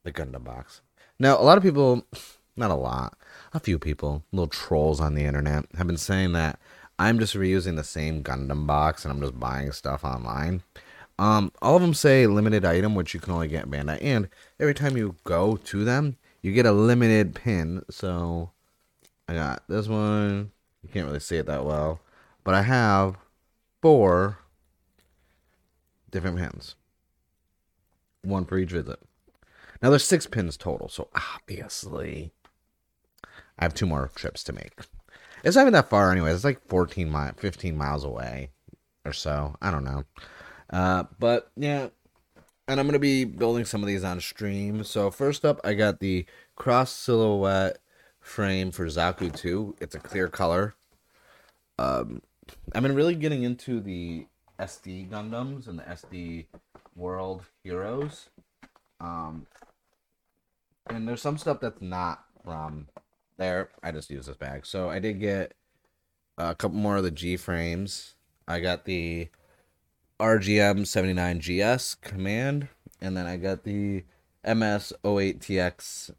[0.04, 0.82] the Gundam box.
[1.20, 2.06] Now a lot of people,
[2.56, 3.18] not a lot,
[3.54, 6.60] a few people, little trolls on the internet, have been saying that
[7.00, 10.62] I'm just reusing the same Gundam box and I'm just buying stuff online.
[11.18, 14.28] Um, all of them say limited item, which you can only get Bandai, and
[14.60, 17.84] every time you go to them, you get a limited pin.
[17.90, 18.52] So
[19.28, 20.52] I got this one.
[20.84, 22.02] You can't really see it that well,
[22.44, 23.16] but I have
[23.82, 24.40] four
[26.10, 26.76] different pins,
[28.24, 29.00] one for each visit.
[29.82, 32.32] Now there's six pins total, so obviously
[33.58, 34.74] I have two more trips to make.
[35.44, 36.34] It's not even that far anyway.
[36.34, 38.50] It's like 14 miles, 15 miles away
[39.06, 39.56] or so.
[39.62, 40.04] I don't know.
[40.70, 41.88] Uh, but yeah,
[42.72, 44.86] and I'm gonna be building some of these on stream.
[44.86, 47.80] So first up, I got the cross silhouette
[48.22, 49.76] frame for Zaku 2.
[49.82, 50.74] It's a clear color.
[51.78, 52.22] Um,
[52.74, 54.26] I've been really getting into the
[54.58, 56.46] SD Gundams and the SD
[56.96, 58.30] World Heroes.
[59.02, 59.48] Um,
[60.88, 62.88] and there's some stuff that's not from
[63.36, 63.70] there.
[63.84, 64.66] I just use this bag.
[64.66, 65.56] So I did get
[66.38, 68.16] a couple more of the G frames.
[68.48, 69.28] I got the
[70.22, 72.68] RGM 79GS command,
[73.02, 74.04] and then I got the
[74.46, 76.12] MS 08TX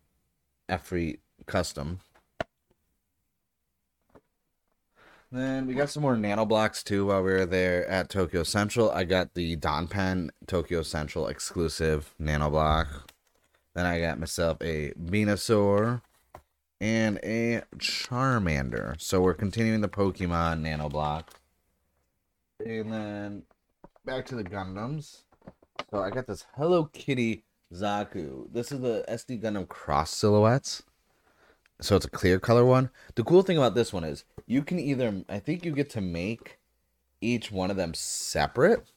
[0.68, 2.00] Efreet custom.
[5.30, 8.90] Then we got some more nano blocks too while we were there at Tokyo Central.
[8.90, 13.08] I got the Donphan Tokyo Central exclusive nano block.
[13.74, 16.02] Then I got myself a Venusaur
[16.80, 19.00] and a Charmander.
[19.00, 21.34] So we're continuing the Pokemon nano block.
[22.58, 23.42] And then
[24.04, 25.22] back to the Gundams.
[25.90, 28.52] So I got this Hello Kitty Zaku.
[28.52, 30.82] This is the SD Gundam Cross Silhouettes.
[31.80, 32.90] So it's a clear color one.
[33.14, 36.00] The cool thing about this one is you can either, I think you get to
[36.00, 36.58] make
[37.20, 38.90] each one of them separate.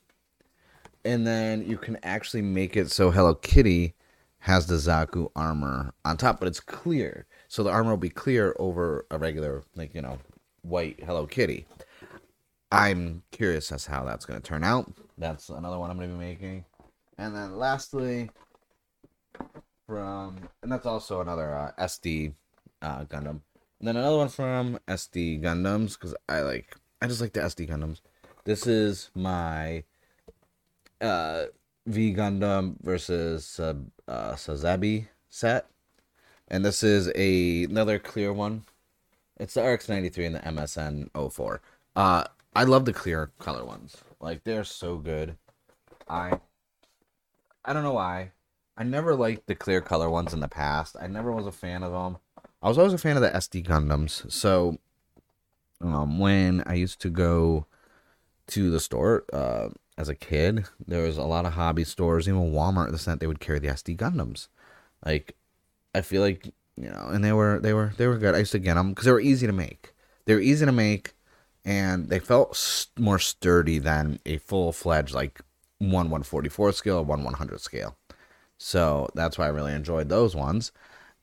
[1.03, 3.93] And then you can actually make it so Hello Kitty
[4.39, 7.27] has the Zaku armor on top, but it's clear.
[7.47, 10.17] So the armor will be clear over a regular, like, you know,
[10.63, 11.67] white Hello Kitty.
[12.75, 14.91] I'm curious as how that's going to turn out.
[15.17, 16.65] That's another one I'm going to be making.
[17.17, 18.29] And then lastly,
[19.87, 22.33] from, and that's also another uh, SD
[22.81, 23.39] uh, Gundam.
[23.79, 27.69] And then another one from SD Gundams, because I like, I just like the SD
[27.69, 28.01] Gundams.
[28.43, 29.85] This is my
[30.99, 31.45] uh,
[31.87, 35.67] V Gundam versus uh, uh, Sazabi set.
[36.49, 38.65] And this is a another clear one.
[39.37, 41.61] It's the RX93 and the MSN 04.
[41.95, 43.97] Uh, I love the clear color ones.
[44.19, 45.35] Like they're so good.
[46.07, 46.39] I
[47.63, 48.31] I don't know why.
[48.77, 50.95] I never liked the clear color ones in the past.
[50.99, 52.17] I never was a fan of them.
[52.61, 54.31] I was always a fan of the SD Gundams.
[54.31, 54.77] So
[55.81, 57.65] um when I used to go
[58.47, 62.51] to the store uh as a kid, there was a lot of hobby stores, even
[62.51, 64.47] Walmart the that they would carry the SD Gundams.
[65.05, 65.35] Like
[65.93, 68.35] I feel like you know, and they were they were they were good.
[68.35, 69.93] I used to get them because they were easy to make.
[70.25, 71.14] They were easy to make
[71.65, 75.41] and they felt more sturdy than a full fledged like
[75.79, 77.97] one 144 scale or one 100 scale.
[78.57, 80.71] So that's why I really enjoyed those ones.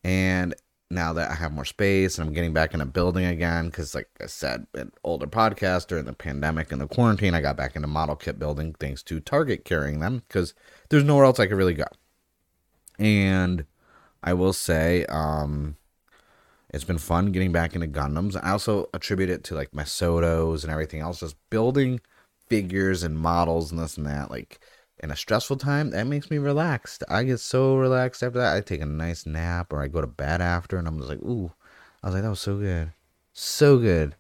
[0.05, 0.55] And
[0.91, 3.95] now that I have more space and I'm getting back in a building again, because
[3.95, 7.77] like I said, an older podcast during the pandemic and the quarantine, I got back
[7.77, 10.55] into model kit building thanks to Target carrying them because
[10.91, 11.87] there's nowhere else I could really go.
[12.99, 13.65] And
[14.23, 15.77] I will say, um,
[16.73, 18.41] it's been fun getting back into Gundams.
[18.43, 22.01] I also attribute it to like my Sotos and everything else, just building
[22.49, 24.31] figures and models and this and that.
[24.31, 24.61] Like
[24.99, 27.05] in a stressful time, that makes me relaxed.
[27.09, 28.57] I get so relaxed after that.
[28.57, 31.23] I take a nice nap or I go to bed after, and I'm just like,
[31.23, 31.53] ooh.
[32.03, 32.93] I was like, that was so good,
[33.33, 34.17] so good.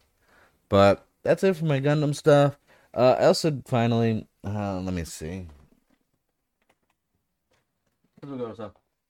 [0.69, 2.57] But that's it for my Gundam stuff.
[2.95, 5.49] Uh, I also finally, uh, let me see.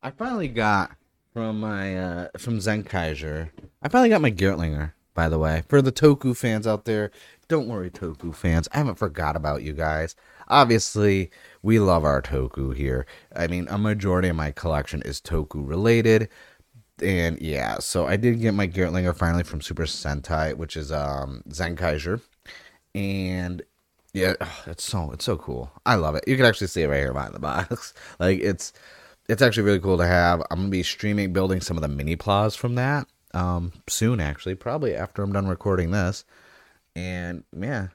[0.02, 0.92] I finally got
[1.32, 3.50] from my uh from Zenkaiger.
[3.82, 5.62] I finally got my Geartlinger, by the way.
[5.68, 7.10] For the Toku fans out there,
[7.48, 8.68] don't worry, Toku fans.
[8.72, 10.14] I haven't forgot about you guys.
[10.48, 11.30] Obviously,
[11.62, 13.06] we love our Toku here.
[13.34, 16.28] I mean, a majority of my collection is Toku related.
[17.02, 21.42] And yeah, so I did get my Geartlinger finally from Super Sentai, which is um
[21.48, 22.20] Zenkaiger.
[22.94, 23.62] And
[24.12, 24.34] yeah,
[24.66, 25.72] it's so it's so cool.
[25.86, 26.24] I love it.
[26.26, 27.94] You can actually see it right here behind the box.
[28.18, 28.72] like it's
[29.28, 30.42] it's actually really cool to have.
[30.50, 34.54] I'm gonna be streaming building some of the mini plaws from that um soon actually,
[34.54, 36.24] probably after I'm done recording this.
[36.94, 37.88] And yeah.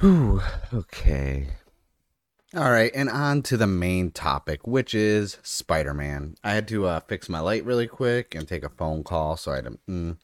[0.00, 0.40] Whew,
[0.72, 1.48] okay.
[2.54, 6.34] All right, and on to the main topic, which is Spider Man.
[6.44, 9.52] I had to uh, fix my light really quick and take a phone call, so
[9.52, 10.16] I had to, mm,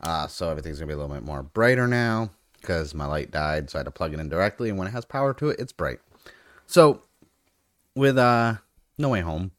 [0.00, 3.68] uh, so everything's gonna be a little bit more brighter now because my light died,
[3.68, 5.58] so I had to plug it in directly, and when it has power to it,
[5.58, 5.98] it's bright.
[6.66, 7.02] So,
[7.96, 8.58] with uh,
[8.98, 9.52] No Way Home,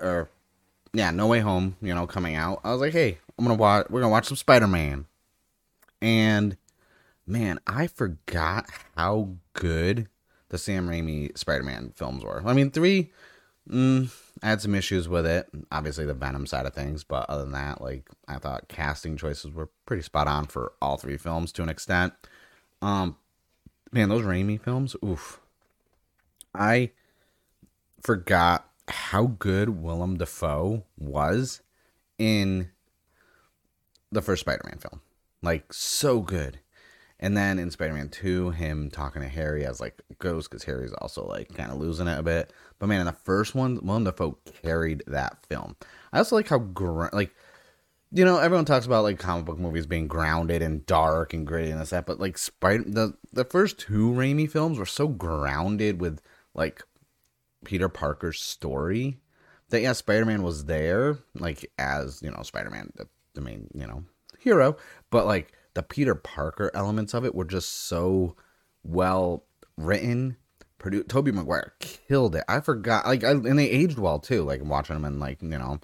[0.00, 0.28] or
[0.92, 3.86] yeah, No Way Home, you know, coming out, I was like, hey, I'm gonna watch.
[3.90, 5.06] We're gonna watch some Spider Man,
[6.00, 6.56] and
[7.26, 10.08] man, I forgot how good
[10.48, 12.42] the Sam Raimi Spider-Man films were.
[12.46, 13.10] I mean, three,
[13.68, 14.10] mm,
[14.42, 15.48] I had some issues with it.
[15.72, 19.50] Obviously, the Venom side of things, but other than that, like I thought casting choices
[19.50, 22.12] were pretty spot on for all three films to an extent.
[22.80, 23.16] Um,
[23.92, 25.40] man, those Raimi films, oof.
[26.54, 26.92] I
[28.00, 31.62] forgot how good Willem Dafoe was
[32.18, 32.70] in
[34.12, 35.00] the first Spider-Man film.
[35.42, 36.60] Like so good.
[37.18, 40.92] And then in Spider Man 2, him talking to Harry as like Ghost, because Harry's
[40.94, 42.52] also like kind of losing it a bit.
[42.78, 45.76] But man, in the first one, Willem Dafoe carried that film.
[46.12, 47.34] I also like how, gr- like,
[48.12, 51.70] you know, everyone talks about like comic book movies being grounded and dark and gritty
[51.70, 56.00] and this that, but like Spider the the first two Raimi films were so grounded
[56.00, 56.20] with
[56.54, 56.82] like
[57.66, 59.18] Peter Parker's story
[59.68, 63.68] that yeah, Spider Man was there like as you know Spider Man the, the main
[63.74, 64.04] you know
[64.38, 64.76] hero,
[65.10, 68.36] but like the Peter Parker elements of it were just so
[68.82, 69.44] well
[69.76, 70.36] written.
[70.78, 72.44] Produced, Tobey Maguire killed it.
[72.48, 74.42] I forgot, like, I, and they aged well too.
[74.42, 75.80] Like watching them in, like, you know,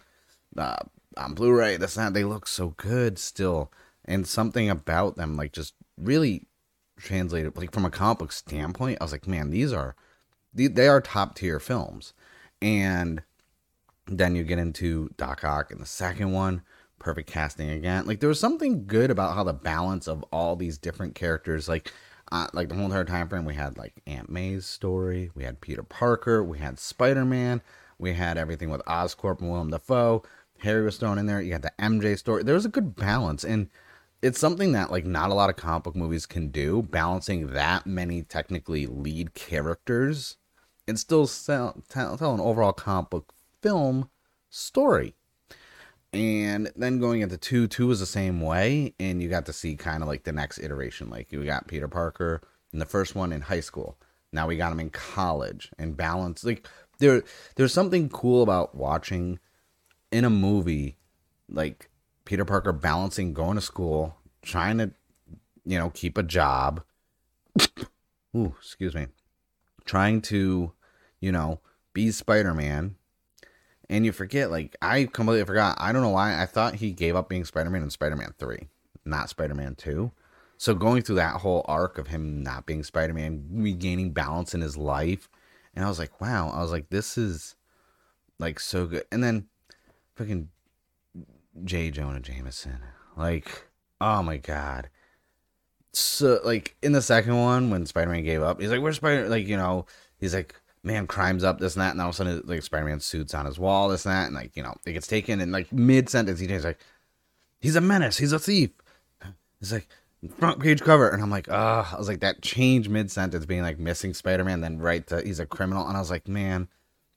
[0.56, 0.76] uh,
[1.16, 3.72] on Blu-ray, this and that, they look so good still,
[4.04, 6.46] and something about them, like, just really
[6.98, 8.98] translated, like, from a comic book standpoint.
[9.00, 9.96] I was like, man, these are,
[10.54, 12.12] they are top tier films,
[12.60, 13.22] and
[14.06, 16.62] then you get into Doc Ock in the second one
[17.02, 18.06] perfect casting again.
[18.06, 21.92] Like there was something good about how the balance of all these different characters, like
[22.30, 25.60] uh, like the whole entire time frame, we had like Aunt May's story, we had
[25.60, 27.60] Peter Parker, we had Spider Man,
[27.98, 30.22] we had everything with Oscorp and Willem Dafoe.
[30.60, 31.42] Harry was thrown in there.
[31.42, 32.44] You had the MJ story.
[32.44, 33.68] There was a good balance, and
[34.22, 36.82] it's something that like not a lot of comic book movies can do.
[36.82, 40.36] Balancing that many technically lead characters
[40.86, 44.10] and still sell, tell, tell an overall comic book film
[44.50, 45.14] story
[46.12, 49.76] and then going into two, two was the same way, and you got to see
[49.76, 51.08] kind of like the next iteration.
[51.08, 52.42] Like you got Peter Parker
[52.72, 53.96] in the first one in high school.
[54.32, 56.44] Now we got him in college and balance.
[56.44, 56.68] Like
[56.98, 57.22] there,
[57.56, 59.38] there's something cool about watching
[60.10, 60.96] in a movie,
[61.48, 61.88] like
[62.26, 64.90] Peter Parker balancing going to school, trying to,
[65.64, 66.82] you know, keep a job.
[68.36, 69.06] Ooh, excuse me.
[69.84, 70.72] Trying to,
[71.20, 71.60] you know,
[71.92, 72.96] be Spider Man
[73.92, 75.76] and you forget, like, I completely forgot.
[75.78, 76.40] I don't know why.
[76.40, 78.68] I thought he gave up being Spider Man in Spider Man 3,
[79.04, 80.10] not Spider Man 2.
[80.56, 84.62] So going through that whole arc of him not being Spider Man, regaining balance in
[84.62, 85.28] his life,
[85.74, 86.50] and I was like, wow.
[86.54, 87.56] I was like, this is
[88.38, 89.04] like so good.
[89.12, 89.48] And then
[90.16, 90.48] fucking
[91.64, 91.90] J.
[91.90, 92.78] Jonah Jameson,
[93.14, 93.66] like,
[94.00, 94.88] oh my god.
[95.92, 99.28] So like in the second one, when Spider Man gave up, he's like, "Where's Spider?"
[99.28, 99.86] Like you know,
[100.18, 103.00] he's like, man crimes up this and that, and all of a sudden like Spider-Man
[103.00, 105.52] suits on his wall, this and that, and like you know it gets taken, and
[105.52, 106.78] like mid sentence he's like,
[107.60, 108.70] he's a menace, he's a thief.
[109.60, 109.88] He's like
[110.38, 113.62] front page cover, and I'm like, ah, I was like that change mid sentence being
[113.62, 116.68] like missing Spider-Man, then right to he's a criminal, and I was like, man,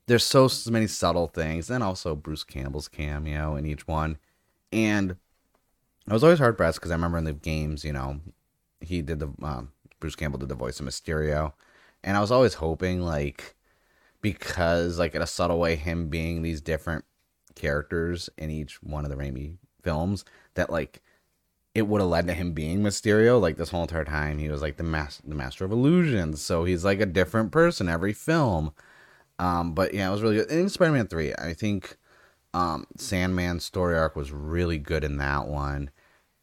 [0.05, 4.17] there's so, so many subtle things, and also Bruce Campbell's cameo in each one,
[4.71, 5.15] and
[6.07, 8.19] I was always hard pressed because I remember in the games, you know,
[8.85, 11.53] he did the um, Bruce Campbell did the voice of Mysterio,
[12.03, 13.55] and I was always hoping like
[14.21, 17.05] because like in a subtle way him being these different
[17.55, 20.25] characters in each one of the Raimi films
[20.55, 21.01] that like
[21.75, 23.39] it would have led to him being Mysterio.
[23.39, 26.41] Like this whole entire time, he was like the master, the master of illusions.
[26.41, 28.71] So he's like a different person every film.
[29.37, 30.49] Um, but yeah, it was really good.
[30.49, 31.97] And Spider-Man Three, I think,
[32.53, 35.89] um, Sandman's story arc was really good in that one.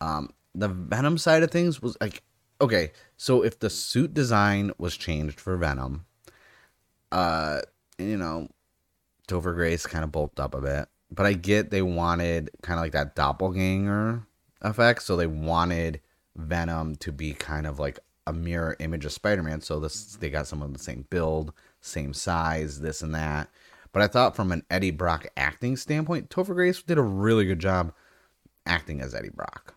[0.03, 2.23] Um, the Venom side of things was like,
[2.63, 6.07] okay, so if the suit design was changed for Venom,
[7.11, 7.61] uh,
[7.99, 8.49] you know,
[9.29, 10.89] Topher Grace kind of bulked up a bit.
[11.11, 14.27] But I get they wanted kind of like that doppelganger
[14.63, 15.03] effect.
[15.03, 16.01] So they wanted
[16.37, 19.61] Venom to be kind of like a mirror image of Spider-Man.
[19.61, 21.53] So this they got some of the same build,
[21.83, 23.51] same size, this and that.
[23.93, 27.59] But I thought from an Eddie Brock acting standpoint, Topher Grace did a really good
[27.59, 27.93] job
[28.65, 29.75] acting as Eddie Brock.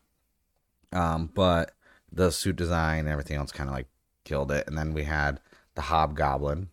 [0.94, 1.76] Um, but
[2.16, 3.88] the suit design and everything else kind of like
[4.24, 4.68] killed it.
[4.68, 5.40] And then we had
[5.76, 6.70] the Hobgoblin,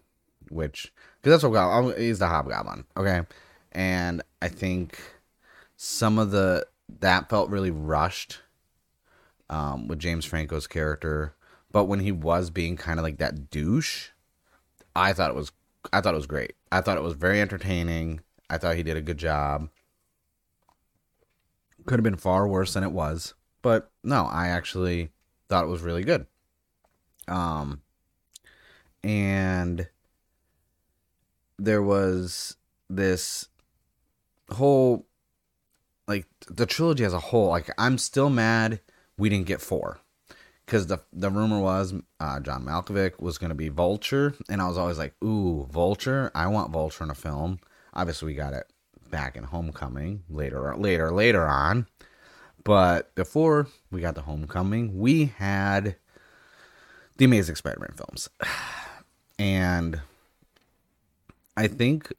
[0.49, 3.23] which because that's what Goblin, he's the Hobgoblin, okay.
[3.73, 4.99] And I think
[5.77, 6.67] some of the
[7.01, 8.41] that felt really rushed
[9.51, 11.35] um, with James Franco's character.
[11.71, 14.11] But when he was being kind of like that douche,
[14.95, 15.53] I thought it was
[15.93, 16.55] I thought it was great.
[16.71, 18.21] I thought it was very entertaining.
[18.49, 19.69] I thought he did a good job.
[21.87, 25.11] Could have been far worse than it was, but no, I actually
[25.53, 26.27] thought it was really good.
[27.29, 27.83] Um
[29.05, 29.87] and
[31.59, 32.57] there was
[32.89, 33.49] this
[34.51, 35.07] whole
[36.09, 38.81] like the trilogy as a whole, like I'm still mad
[39.19, 39.99] we didn't get four
[40.65, 44.69] because the the rumor was uh, John Malkovich was going to be Vulture, and I
[44.69, 46.31] was always like, "Ooh, Vulture!
[46.35, 47.61] I want Vulture in a film."
[47.93, 48.73] Obviously, we got it
[49.11, 51.87] back in Homecoming later, later, later on.
[52.65, 55.97] But before we got the Homecoming, we had
[57.17, 58.29] the Amazing Spider-Man films,
[59.39, 60.01] and
[61.57, 62.13] I think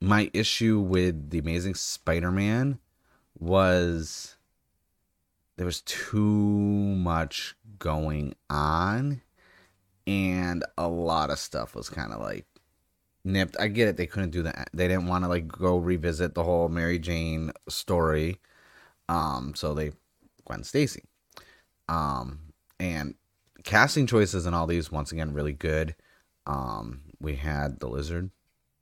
[0.00, 2.78] my issue with the Amazing Spider-Man
[3.38, 4.36] was
[5.56, 9.20] there was too much going on
[10.06, 12.46] and a lot of stuff was kind of like
[13.24, 13.56] nipped.
[13.60, 13.96] I get it.
[13.96, 14.70] They couldn't do that.
[14.72, 18.40] They didn't want to like go revisit the whole Mary Jane story.
[19.08, 19.92] Um, so they
[20.44, 21.02] Gwen Stacy.
[21.88, 22.40] Um,
[22.78, 23.14] and
[23.64, 25.94] casting choices and all these once again really good.
[26.46, 28.30] Um, we had the lizard,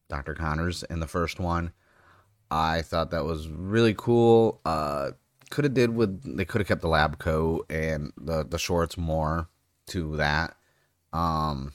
[0.08, 0.34] Dr.
[0.34, 1.72] Connors in the first one.
[2.50, 4.60] I thought that was really cool.
[4.64, 5.12] Uh,
[5.50, 8.96] could have did with they could have kept the lab coat and the the shorts
[8.96, 9.48] more
[9.88, 10.56] to that.
[11.12, 11.74] Um,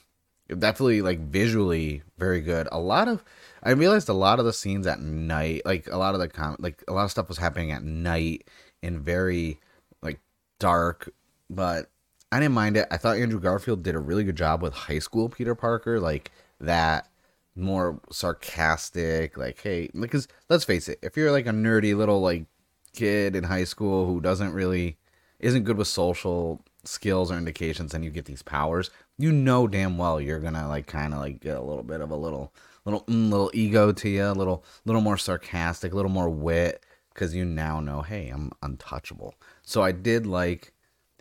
[0.58, 2.68] definitely like visually very good.
[2.72, 3.24] A lot of
[3.62, 6.56] I realized a lot of the scenes at night, like a lot of the com-
[6.58, 8.48] like a lot of stuff was happening at night
[8.82, 9.60] and very
[10.02, 10.20] like
[10.58, 11.12] dark,
[11.48, 11.88] but
[12.32, 12.88] I didn't mind it.
[12.90, 16.30] I thought Andrew Garfield did a really good job with high school Peter Parker, like
[16.60, 17.08] that
[17.54, 22.46] more sarcastic, like, hey, because let's face it, if you're like a nerdy little like
[22.94, 24.96] kid in high school who doesn't really
[25.40, 28.90] isn't good with social skills or indications and you get these powers,
[29.22, 32.10] you know damn well you're gonna like kind of like get a little bit of
[32.10, 32.52] a little
[32.84, 36.84] little mm, little ego to you, a little little more sarcastic, a little more wit,
[37.14, 39.34] because you now know, hey, I'm untouchable.
[39.62, 40.72] So I did like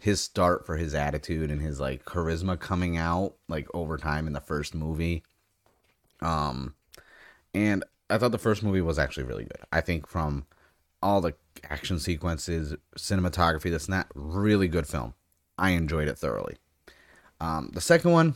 [0.02, 4.34] his start for his attitude and his like charisma coming out like over time in
[4.34, 5.24] the first movie
[6.22, 6.76] um,
[7.54, 9.60] and I thought the first movie was actually really good.
[9.72, 10.46] I think from
[11.02, 11.34] all the
[11.70, 15.14] action sequences, cinematography, that's not really good film.
[15.58, 16.58] I enjoyed it thoroughly.
[17.42, 18.36] Um, the second one,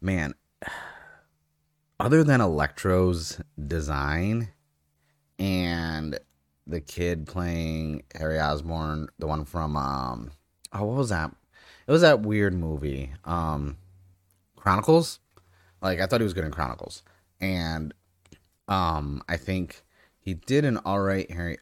[0.00, 0.34] man,
[1.98, 4.50] other than Electro's design
[5.40, 6.20] and
[6.68, 10.30] the kid playing Harry Osborn, the one from um,
[10.72, 11.34] oh, what was that?
[11.88, 13.76] It was that weird movie, um,
[14.54, 15.18] Chronicles.
[15.80, 17.02] Like I thought he was good in Chronicles,
[17.40, 17.92] and
[18.68, 19.82] um, I think
[20.20, 21.58] he did an all right Harry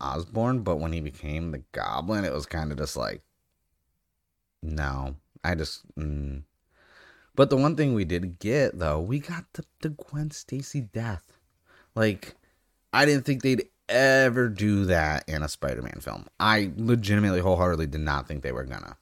[0.00, 3.20] Osborn, but when he became the Goblin, it was kind of just like,
[4.64, 5.82] no, I just.
[5.96, 6.42] Mm.
[7.36, 11.38] But the one thing we did get though, we got the the Gwen Stacy death.
[11.94, 12.34] Like,
[12.92, 16.26] I didn't think they'd ever do that in a Spider-Man film.
[16.40, 18.96] I legitimately, wholeheartedly did not think they were gonna.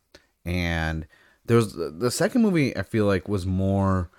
[0.44, 1.06] And
[1.46, 2.76] there was the second movie.
[2.76, 4.10] I feel like was more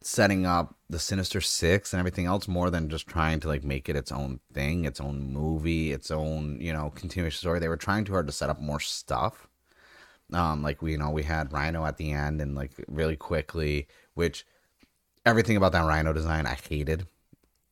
[0.00, 3.88] setting up the Sinister Six and everything else more than just trying to like make
[3.88, 7.58] it its own thing, its own movie, its own you know continuation story.
[7.58, 9.47] They were trying too hard to set up more stuff.
[10.32, 13.88] Um, like we you know we had Rhino at the end and like really quickly,
[14.14, 14.46] which
[15.24, 17.06] everything about that Rhino design I hated,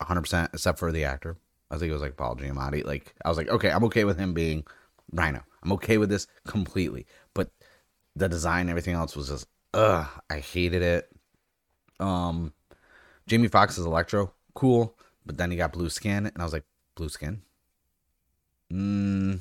[0.01, 1.37] hundred percent except for the actor.
[1.71, 2.85] I think it was like Paul Giamatti.
[2.85, 4.65] Like I was like, okay, I'm okay with him being
[5.13, 5.43] Rhino.
[5.63, 7.51] I'm okay with this completely, but
[8.15, 11.09] the design, everything else was just, ugh, I hated it.
[12.01, 12.53] Um,
[13.27, 17.09] Jamie Foxx's Electro, cool, but then he got blue skin, and I was like, blue
[17.09, 17.43] skin.
[18.73, 19.41] Mm,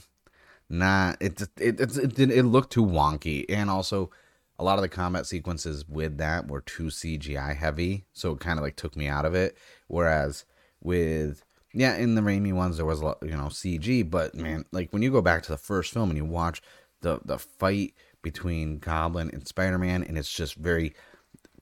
[0.70, 4.10] nah, it it it it, it, looked too wonky, and also
[4.58, 8.58] a lot of the combat sequences with that were too CGI heavy, so it kind
[8.58, 9.58] of like took me out of it.
[9.88, 10.46] Whereas
[10.82, 11.44] with
[11.74, 14.92] yeah, in the Raimi ones there was a lot, you know CG, but man, like
[14.92, 16.62] when you go back to the first film and you watch
[17.02, 20.94] the the fight between Goblin and Spider Man, and it's just very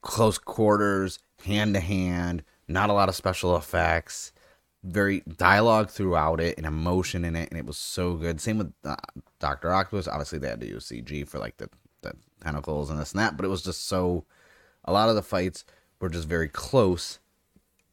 [0.02, 4.33] close quarters, hand to hand, not a lot of special effects
[4.84, 8.42] very dialogue throughout it and emotion in it, and it was so good.
[8.42, 8.96] Same with uh,
[9.40, 10.08] Doctor Octopus.
[10.08, 11.70] Obviously, they had to use CG for like the
[12.02, 14.26] the tentacles and this and that, but it was just so.
[14.86, 15.64] A lot of the fights
[16.02, 17.20] were just very close,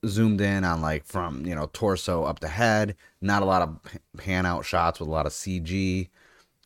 [0.04, 2.96] zoomed in on like from you know torso up to head.
[3.20, 3.78] Not a lot of
[4.16, 6.08] pan out shots with a lot of CG,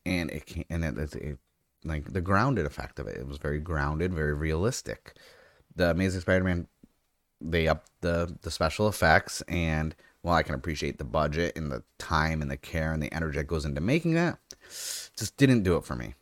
[0.06, 1.38] and it and it, it, it
[1.84, 3.18] like the grounded effect of it.
[3.18, 5.12] It was very grounded, very realistic.
[5.76, 6.66] The Amazing Spider-Man,
[7.42, 9.94] they upped the the special effects and
[10.24, 13.36] while I can appreciate the budget and the time and the care and the energy
[13.36, 16.14] that goes into making that, just didn't do it for me.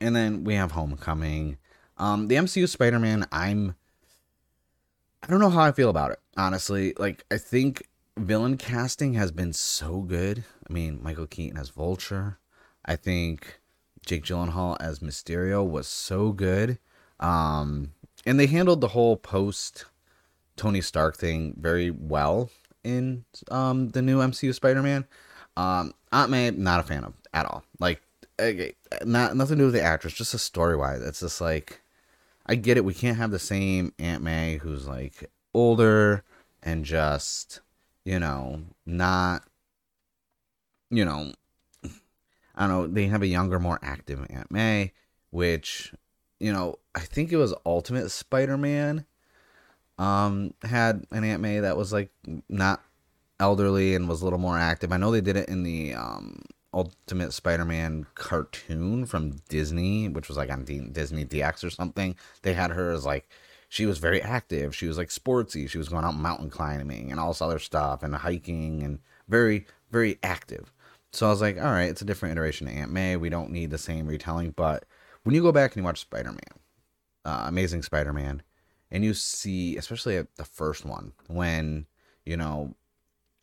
[0.00, 1.58] And then we have Homecoming.
[1.98, 3.74] Um, the MCU Spider Man, I'm.
[5.22, 6.94] I don't know how I feel about it, honestly.
[6.98, 7.86] Like, I think
[8.16, 10.44] villain casting has been so good.
[10.68, 12.38] I mean, Michael Keaton as Vulture.
[12.86, 13.60] I think
[14.06, 16.78] Jake Gyllenhaal as Mysterio was so good.
[17.20, 17.92] Um,
[18.24, 19.84] and they handled the whole post
[20.56, 22.50] Tony Stark thing very well
[22.84, 25.04] in um, the new MCU Spider-Man.
[25.56, 27.64] Um, Aunt May, not a fan of at all.
[27.78, 28.02] Like,
[29.04, 31.02] not nothing to do with the actress, just a story wise.
[31.02, 31.80] It's just like,
[32.46, 32.84] I get it.
[32.84, 36.24] We can't have the same Aunt May who's like older
[36.62, 37.60] and just,
[38.04, 39.44] you know, not,
[40.90, 41.32] you know,
[42.54, 42.86] I don't know.
[42.86, 44.92] They have a younger, more active Aunt May,
[45.30, 45.94] which,
[46.40, 49.06] you know, I think it was Ultimate Spider-Man
[50.02, 52.10] um, had an Aunt May that was like
[52.48, 52.82] not
[53.38, 54.90] elderly and was a little more active.
[54.90, 56.42] I know they did it in the um,
[56.74, 62.16] Ultimate Spider-Man cartoon from Disney, which was like on D- Disney DX or something.
[62.42, 63.28] They had her as like
[63.68, 64.74] she was very active.
[64.74, 65.70] She was like sportsy.
[65.70, 68.98] She was going out mountain climbing and all this other stuff and hiking and
[69.28, 70.72] very very active.
[71.12, 73.16] So I was like, all right, it's a different iteration of Aunt May.
[73.16, 74.50] We don't need the same retelling.
[74.50, 74.84] But
[75.22, 76.58] when you go back and you watch Spider Man,
[77.24, 78.42] uh, Amazing Spider Man,
[78.92, 81.86] and you see, especially at the first one, when
[82.24, 82.74] you know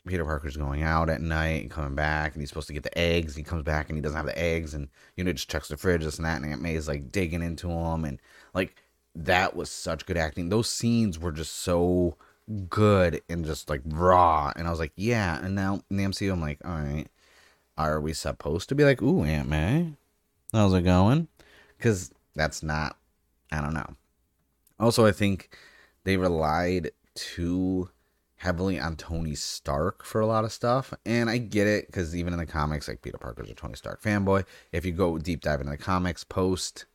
[0.07, 2.97] Peter Parker's going out at night and coming back, and he's supposed to get the
[2.97, 3.35] eggs.
[3.35, 4.87] he comes back and he doesn't have the eggs, and
[5.17, 6.41] you know just checks the fridge, this and that.
[6.41, 8.21] And Aunt May's like digging into him, and
[8.53, 8.75] like
[9.15, 10.49] that was such good acting.
[10.49, 12.15] Those scenes were just so
[12.69, 14.53] good and just like raw.
[14.55, 15.43] And I was like, yeah.
[15.43, 17.07] And now in the MCU, I'm like, all right,
[17.77, 19.93] are we supposed to be like, ooh, Aunt May,
[20.53, 21.27] how's it going?
[21.77, 22.97] Because that's not.
[23.51, 23.95] I don't know.
[24.79, 25.55] Also, I think
[26.03, 27.89] they relied too
[28.37, 30.93] heavily on Tony Stark for a lot of stuff.
[31.05, 34.01] And I get it because even in the comics, like Peter Parker's a Tony Stark
[34.01, 34.45] fanboy.
[34.71, 36.85] If you go deep dive into the comics post,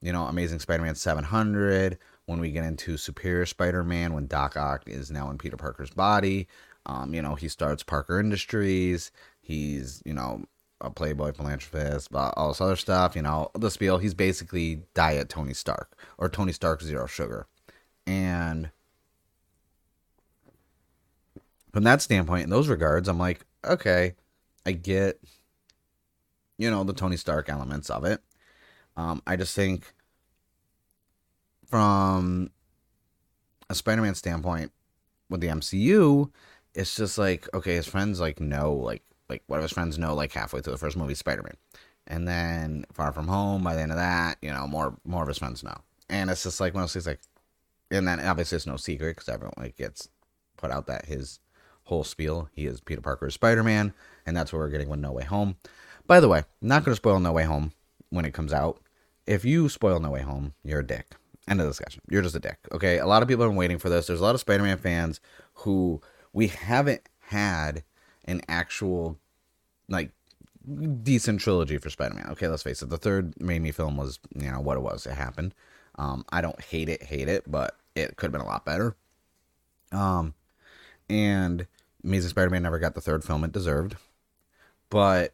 [0.00, 4.56] you know, Amazing Spider Man 700, when we get into Superior Spider Man, when Doc
[4.56, 6.48] Ock is now in Peter Parker's body,
[6.86, 9.12] um, you know, he starts Parker Industries.
[9.40, 10.44] He's, you know,
[10.80, 13.98] a playboy philanthropist, all this other stuff, you know, the spiel.
[13.98, 17.46] He's basically diet Tony Stark or Tony Stark zero sugar.
[18.06, 18.70] And
[21.72, 24.14] from that standpoint, in those regards, I'm like, okay,
[24.64, 25.20] I get,
[26.56, 28.20] you know, the Tony Stark elements of it.
[28.96, 29.92] Um, I just think
[31.66, 32.50] from
[33.68, 34.72] a Spider-Man standpoint
[35.28, 36.30] with the MCU,
[36.74, 40.14] it's just like, okay, his friends like know like like one of his friends know
[40.14, 41.56] like halfway through the first movie Spider-Man.
[42.06, 45.28] And then Far From Home, by the end of that, you know, more more of
[45.28, 45.76] his friends know.
[46.08, 47.20] And it's just like one of those like
[47.90, 50.08] and then obviously it's no secret because everyone like gets
[50.56, 51.40] put out that his
[51.84, 53.94] whole spiel, he is Peter Parker's Spider-Man,
[54.26, 55.56] and that's what we're getting with No Way Home.
[56.06, 57.72] By the way, I'm not gonna spoil No Way Home
[58.10, 58.80] when it comes out.
[59.26, 61.14] If you spoil No Way Home, you're a dick.
[61.48, 62.02] End of discussion.
[62.10, 62.58] You're just a dick.
[62.72, 62.98] Okay.
[62.98, 64.06] A lot of people have been waiting for this.
[64.06, 65.20] There's a lot of Spider-Man fans
[65.54, 66.00] who
[66.32, 67.84] we haven't had
[68.28, 69.18] an actual
[69.88, 70.12] like
[71.02, 72.28] decent trilogy for Spider-Man.
[72.30, 72.90] Okay, let's face it.
[72.90, 75.06] The third Raimi film was, you know, what it was.
[75.06, 75.54] It happened.
[75.96, 78.94] Um, I don't hate it, hate it, but it could have been a lot better.
[79.90, 80.34] Um,
[81.08, 81.66] and
[82.04, 83.96] Amazing Spider-Man never got the third film it deserved.
[84.90, 85.32] But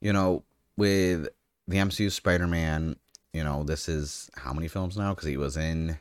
[0.00, 0.44] you know,
[0.76, 1.28] with
[1.66, 2.96] the MCU Spider-Man,
[3.32, 5.14] you know, this is how many films now?
[5.14, 5.98] Because he was in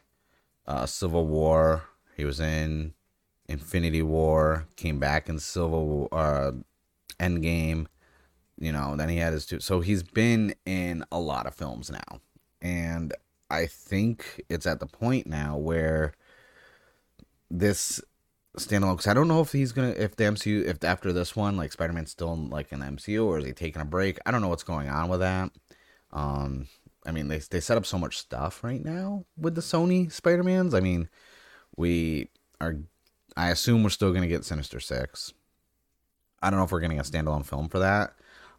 [0.67, 1.83] uh, Civil War.
[2.15, 2.93] He was in
[3.53, 6.51] Infinity War, came back in Civil uh,
[7.19, 7.87] Endgame.
[8.59, 9.59] You know, then he had his two.
[9.59, 12.19] So he's been in a lot of films now,
[12.61, 13.13] and
[13.49, 16.13] I think it's at the point now where
[17.49, 18.01] this
[18.57, 21.57] standalone because I don't know if he's gonna if the MCU if after this one
[21.57, 24.19] like Spider Man's still like the MCU or is he taking a break?
[24.25, 25.51] I don't know what's going on with that.
[26.11, 26.67] Um,
[27.05, 30.43] I mean they they set up so much stuff right now with the Sony Spider
[30.43, 30.73] Mans.
[30.73, 31.09] I mean,
[31.75, 32.29] we
[32.61, 32.77] are.
[33.35, 35.33] I assume we're still gonna get Sinister Six.
[36.41, 38.13] I don't know if we're getting a standalone film for that.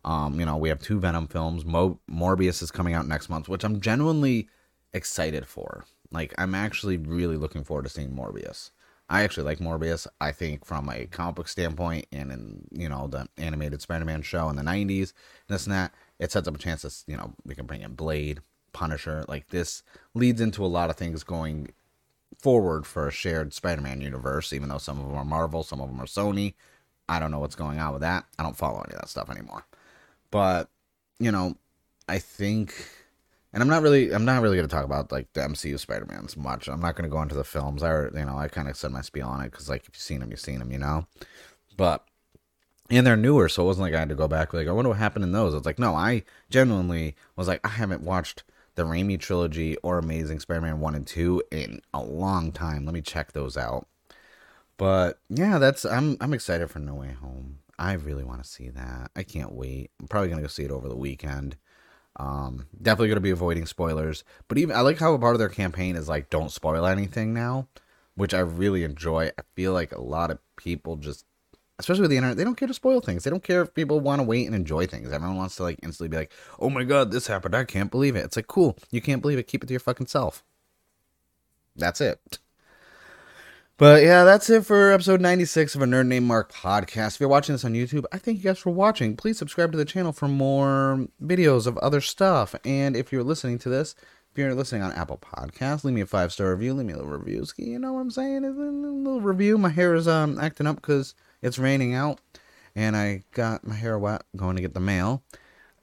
[0.05, 1.64] Um, you know, we have two Venom films.
[1.64, 4.49] Mo- Morbius is coming out next month, which I'm genuinely
[4.93, 5.85] excited for.
[6.11, 8.70] Like, I'm actually really looking forward to seeing Morbius.
[9.09, 10.07] I actually like Morbius.
[10.20, 14.49] I think from a comic book standpoint and in, you know, the animated Spider-Man show
[14.49, 15.12] in the 90s,
[15.49, 17.95] this and that, it sets up a chance that, you know, we can bring in
[17.95, 18.41] Blade,
[18.72, 19.25] Punisher.
[19.29, 19.83] Like, this
[20.14, 21.70] leads into a lot of things going
[22.45, 25.88] forward for a shared Spider-Man universe, even though some of them are Marvel, some of
[25.88, 26.53] them are Sony.
[27.09, 28.26] I don't know what's going on with that.
[28.38, 29.64] I don't follow any of that stuff anymore.
[30.30, 30.68] But,
[31.18, 31.57] you know,
[32.07, 32.74] I think
[33.55, 36.36] and I'm not really I'm not really going to talk about like the MCU Spider-Man's
[36.36, 36.68] much.
[36.68, 37.82] I'm not going to go into the films.
[37.82, 39.97] I you know, I kind of said my spiel on it cuz like if you've
[39.97, 41.07] seen them, you've seen them, you know.
[41.78, 42.05] But
[42.90, 44.90] and they're newer, so it wasn't like I had to go back like I wonder
[44.90, 45.55] what happened in those.
[45.55, 48.42] It's like no, I genuinely was like I haven't watched
[48.75, 52.85] the Raimi trilogy or Amazing Spider-Man 1 and 2 in a long time.
[52.85, 53.87] Let me check those out.
[54.77, 57.61] But yeah, that's I'm I'm excited for No Way Home.
[57.79, 59.11] I really want to see that.
[59.14, 59.91] I can't wait.
[60.01, 61.57] I'm probably gonna go see it over the weekend.
[62.16, 64.25] Um, definitely gonna be avoiding spoilers.
[64.49, 67.33] But even I like how a part of their campaign is like don't spoil anything
[67.33, 67.68] now,
[68.16, 69.31] which I really enjoy.
[69.39, 71.25] I feel like a lot of people just
[71.79, 73.25] especially with the internet, they don't care to spoil things.
[73.25, 75.12] They don't care if people want to wait and enjoy things.
[75.12, 77.55] Everyone wants to like instantly be like, "Oh my god, this happened!
[77.55, 79.47] I can't believe it." It's like, cool, you can't believe it.
[79.47, 80.45] Keep it to your fucking self.
[81.77, 82.39] That's it.
[83.77, 87.14] But yeah, that's it for episode 96 of a Nerd Named Mark podcast.
[87.14, 89.16] If you're watching this on YouTube, I thank you guys for watching.
[89.16, 92.55] Please subscribe to the channel for more videos of other stuff.
[92.64, 93.97] And if you're listening to this,
[94.31, 96.75] if you're listening on Apple Podcasts, leave me a five star review.
[96.75, 97.45] Leave me a little review.
[97.57, 98.45] You know what I'm saying?
[98.45, 99.59] A little review.
[99.59, 102.20] My hair is um acting up because it's raining out,
[102.74, 105.22] and I got my hair wet going to get the mail.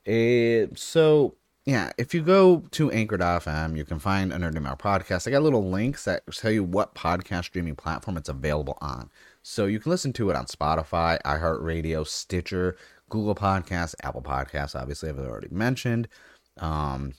[0.03, 1.35] It, so
[1.65, 5.27] yeah, if you go to anchor.fm, you can find a Nerd Named Mark podcast.
[5.27, 9.11] I got little links that tell you what podcast streaming platform it's available on.
[9.43, 12.75] So you can listen to it on Spotify, iHeartRadio, Stitcher,
[13.09, 16.07] Google Podcasts, Apple Podcasts, obviously, I've already mentioned.
[16.57, 17.13] Um,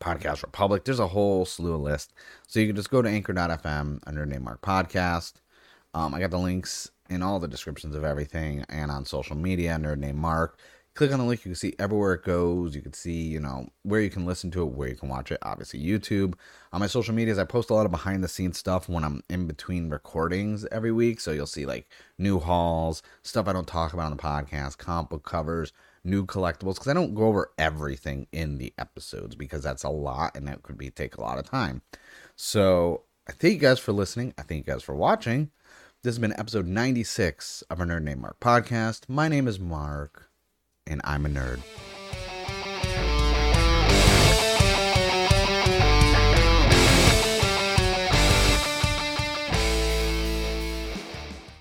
[0.00, 0.84] Podcast Republic.
[0.84, 2.12] There's a whole slew of lists.
[2.46, 5.34] So you can just go to anchor.fm under name Mark Podcast.
[5.94, 9.76] Um, I got the links in all the descriptions of everything and on social media,
[9.80, 10.58] nerd name Mark.
[10.94, 12.74] Click on the link you can see everywhere it goes.
[12.74, 15.30] You can see you know where you can listen to it where you can watch
[15.30, 16.34] it obviously youtube.
[16.72, 19.22] On my social medias i post a lot of behind the scenes stuff when i'm
[19.30, 21.20] in between recordings every week.
[21.20, 21.88] So you'll see like
[22.18, 26.74] new hauls stuff i don't talk about on the podcast comic book covers new collectibles
[26.74, 30.62] because i don't go over everything in the episodes because that's a lot and that
[30.64, 31.80] could be take a lot of time.
[32.34, 34.34] So i thank you guys for listening.
[34.36, 35.52] I thank you guys for watching
[36.04, 40.28] this has been episode 96 of our nerd named mark podcast my name is mark
[40.88, 41.60] and I'm a nerd.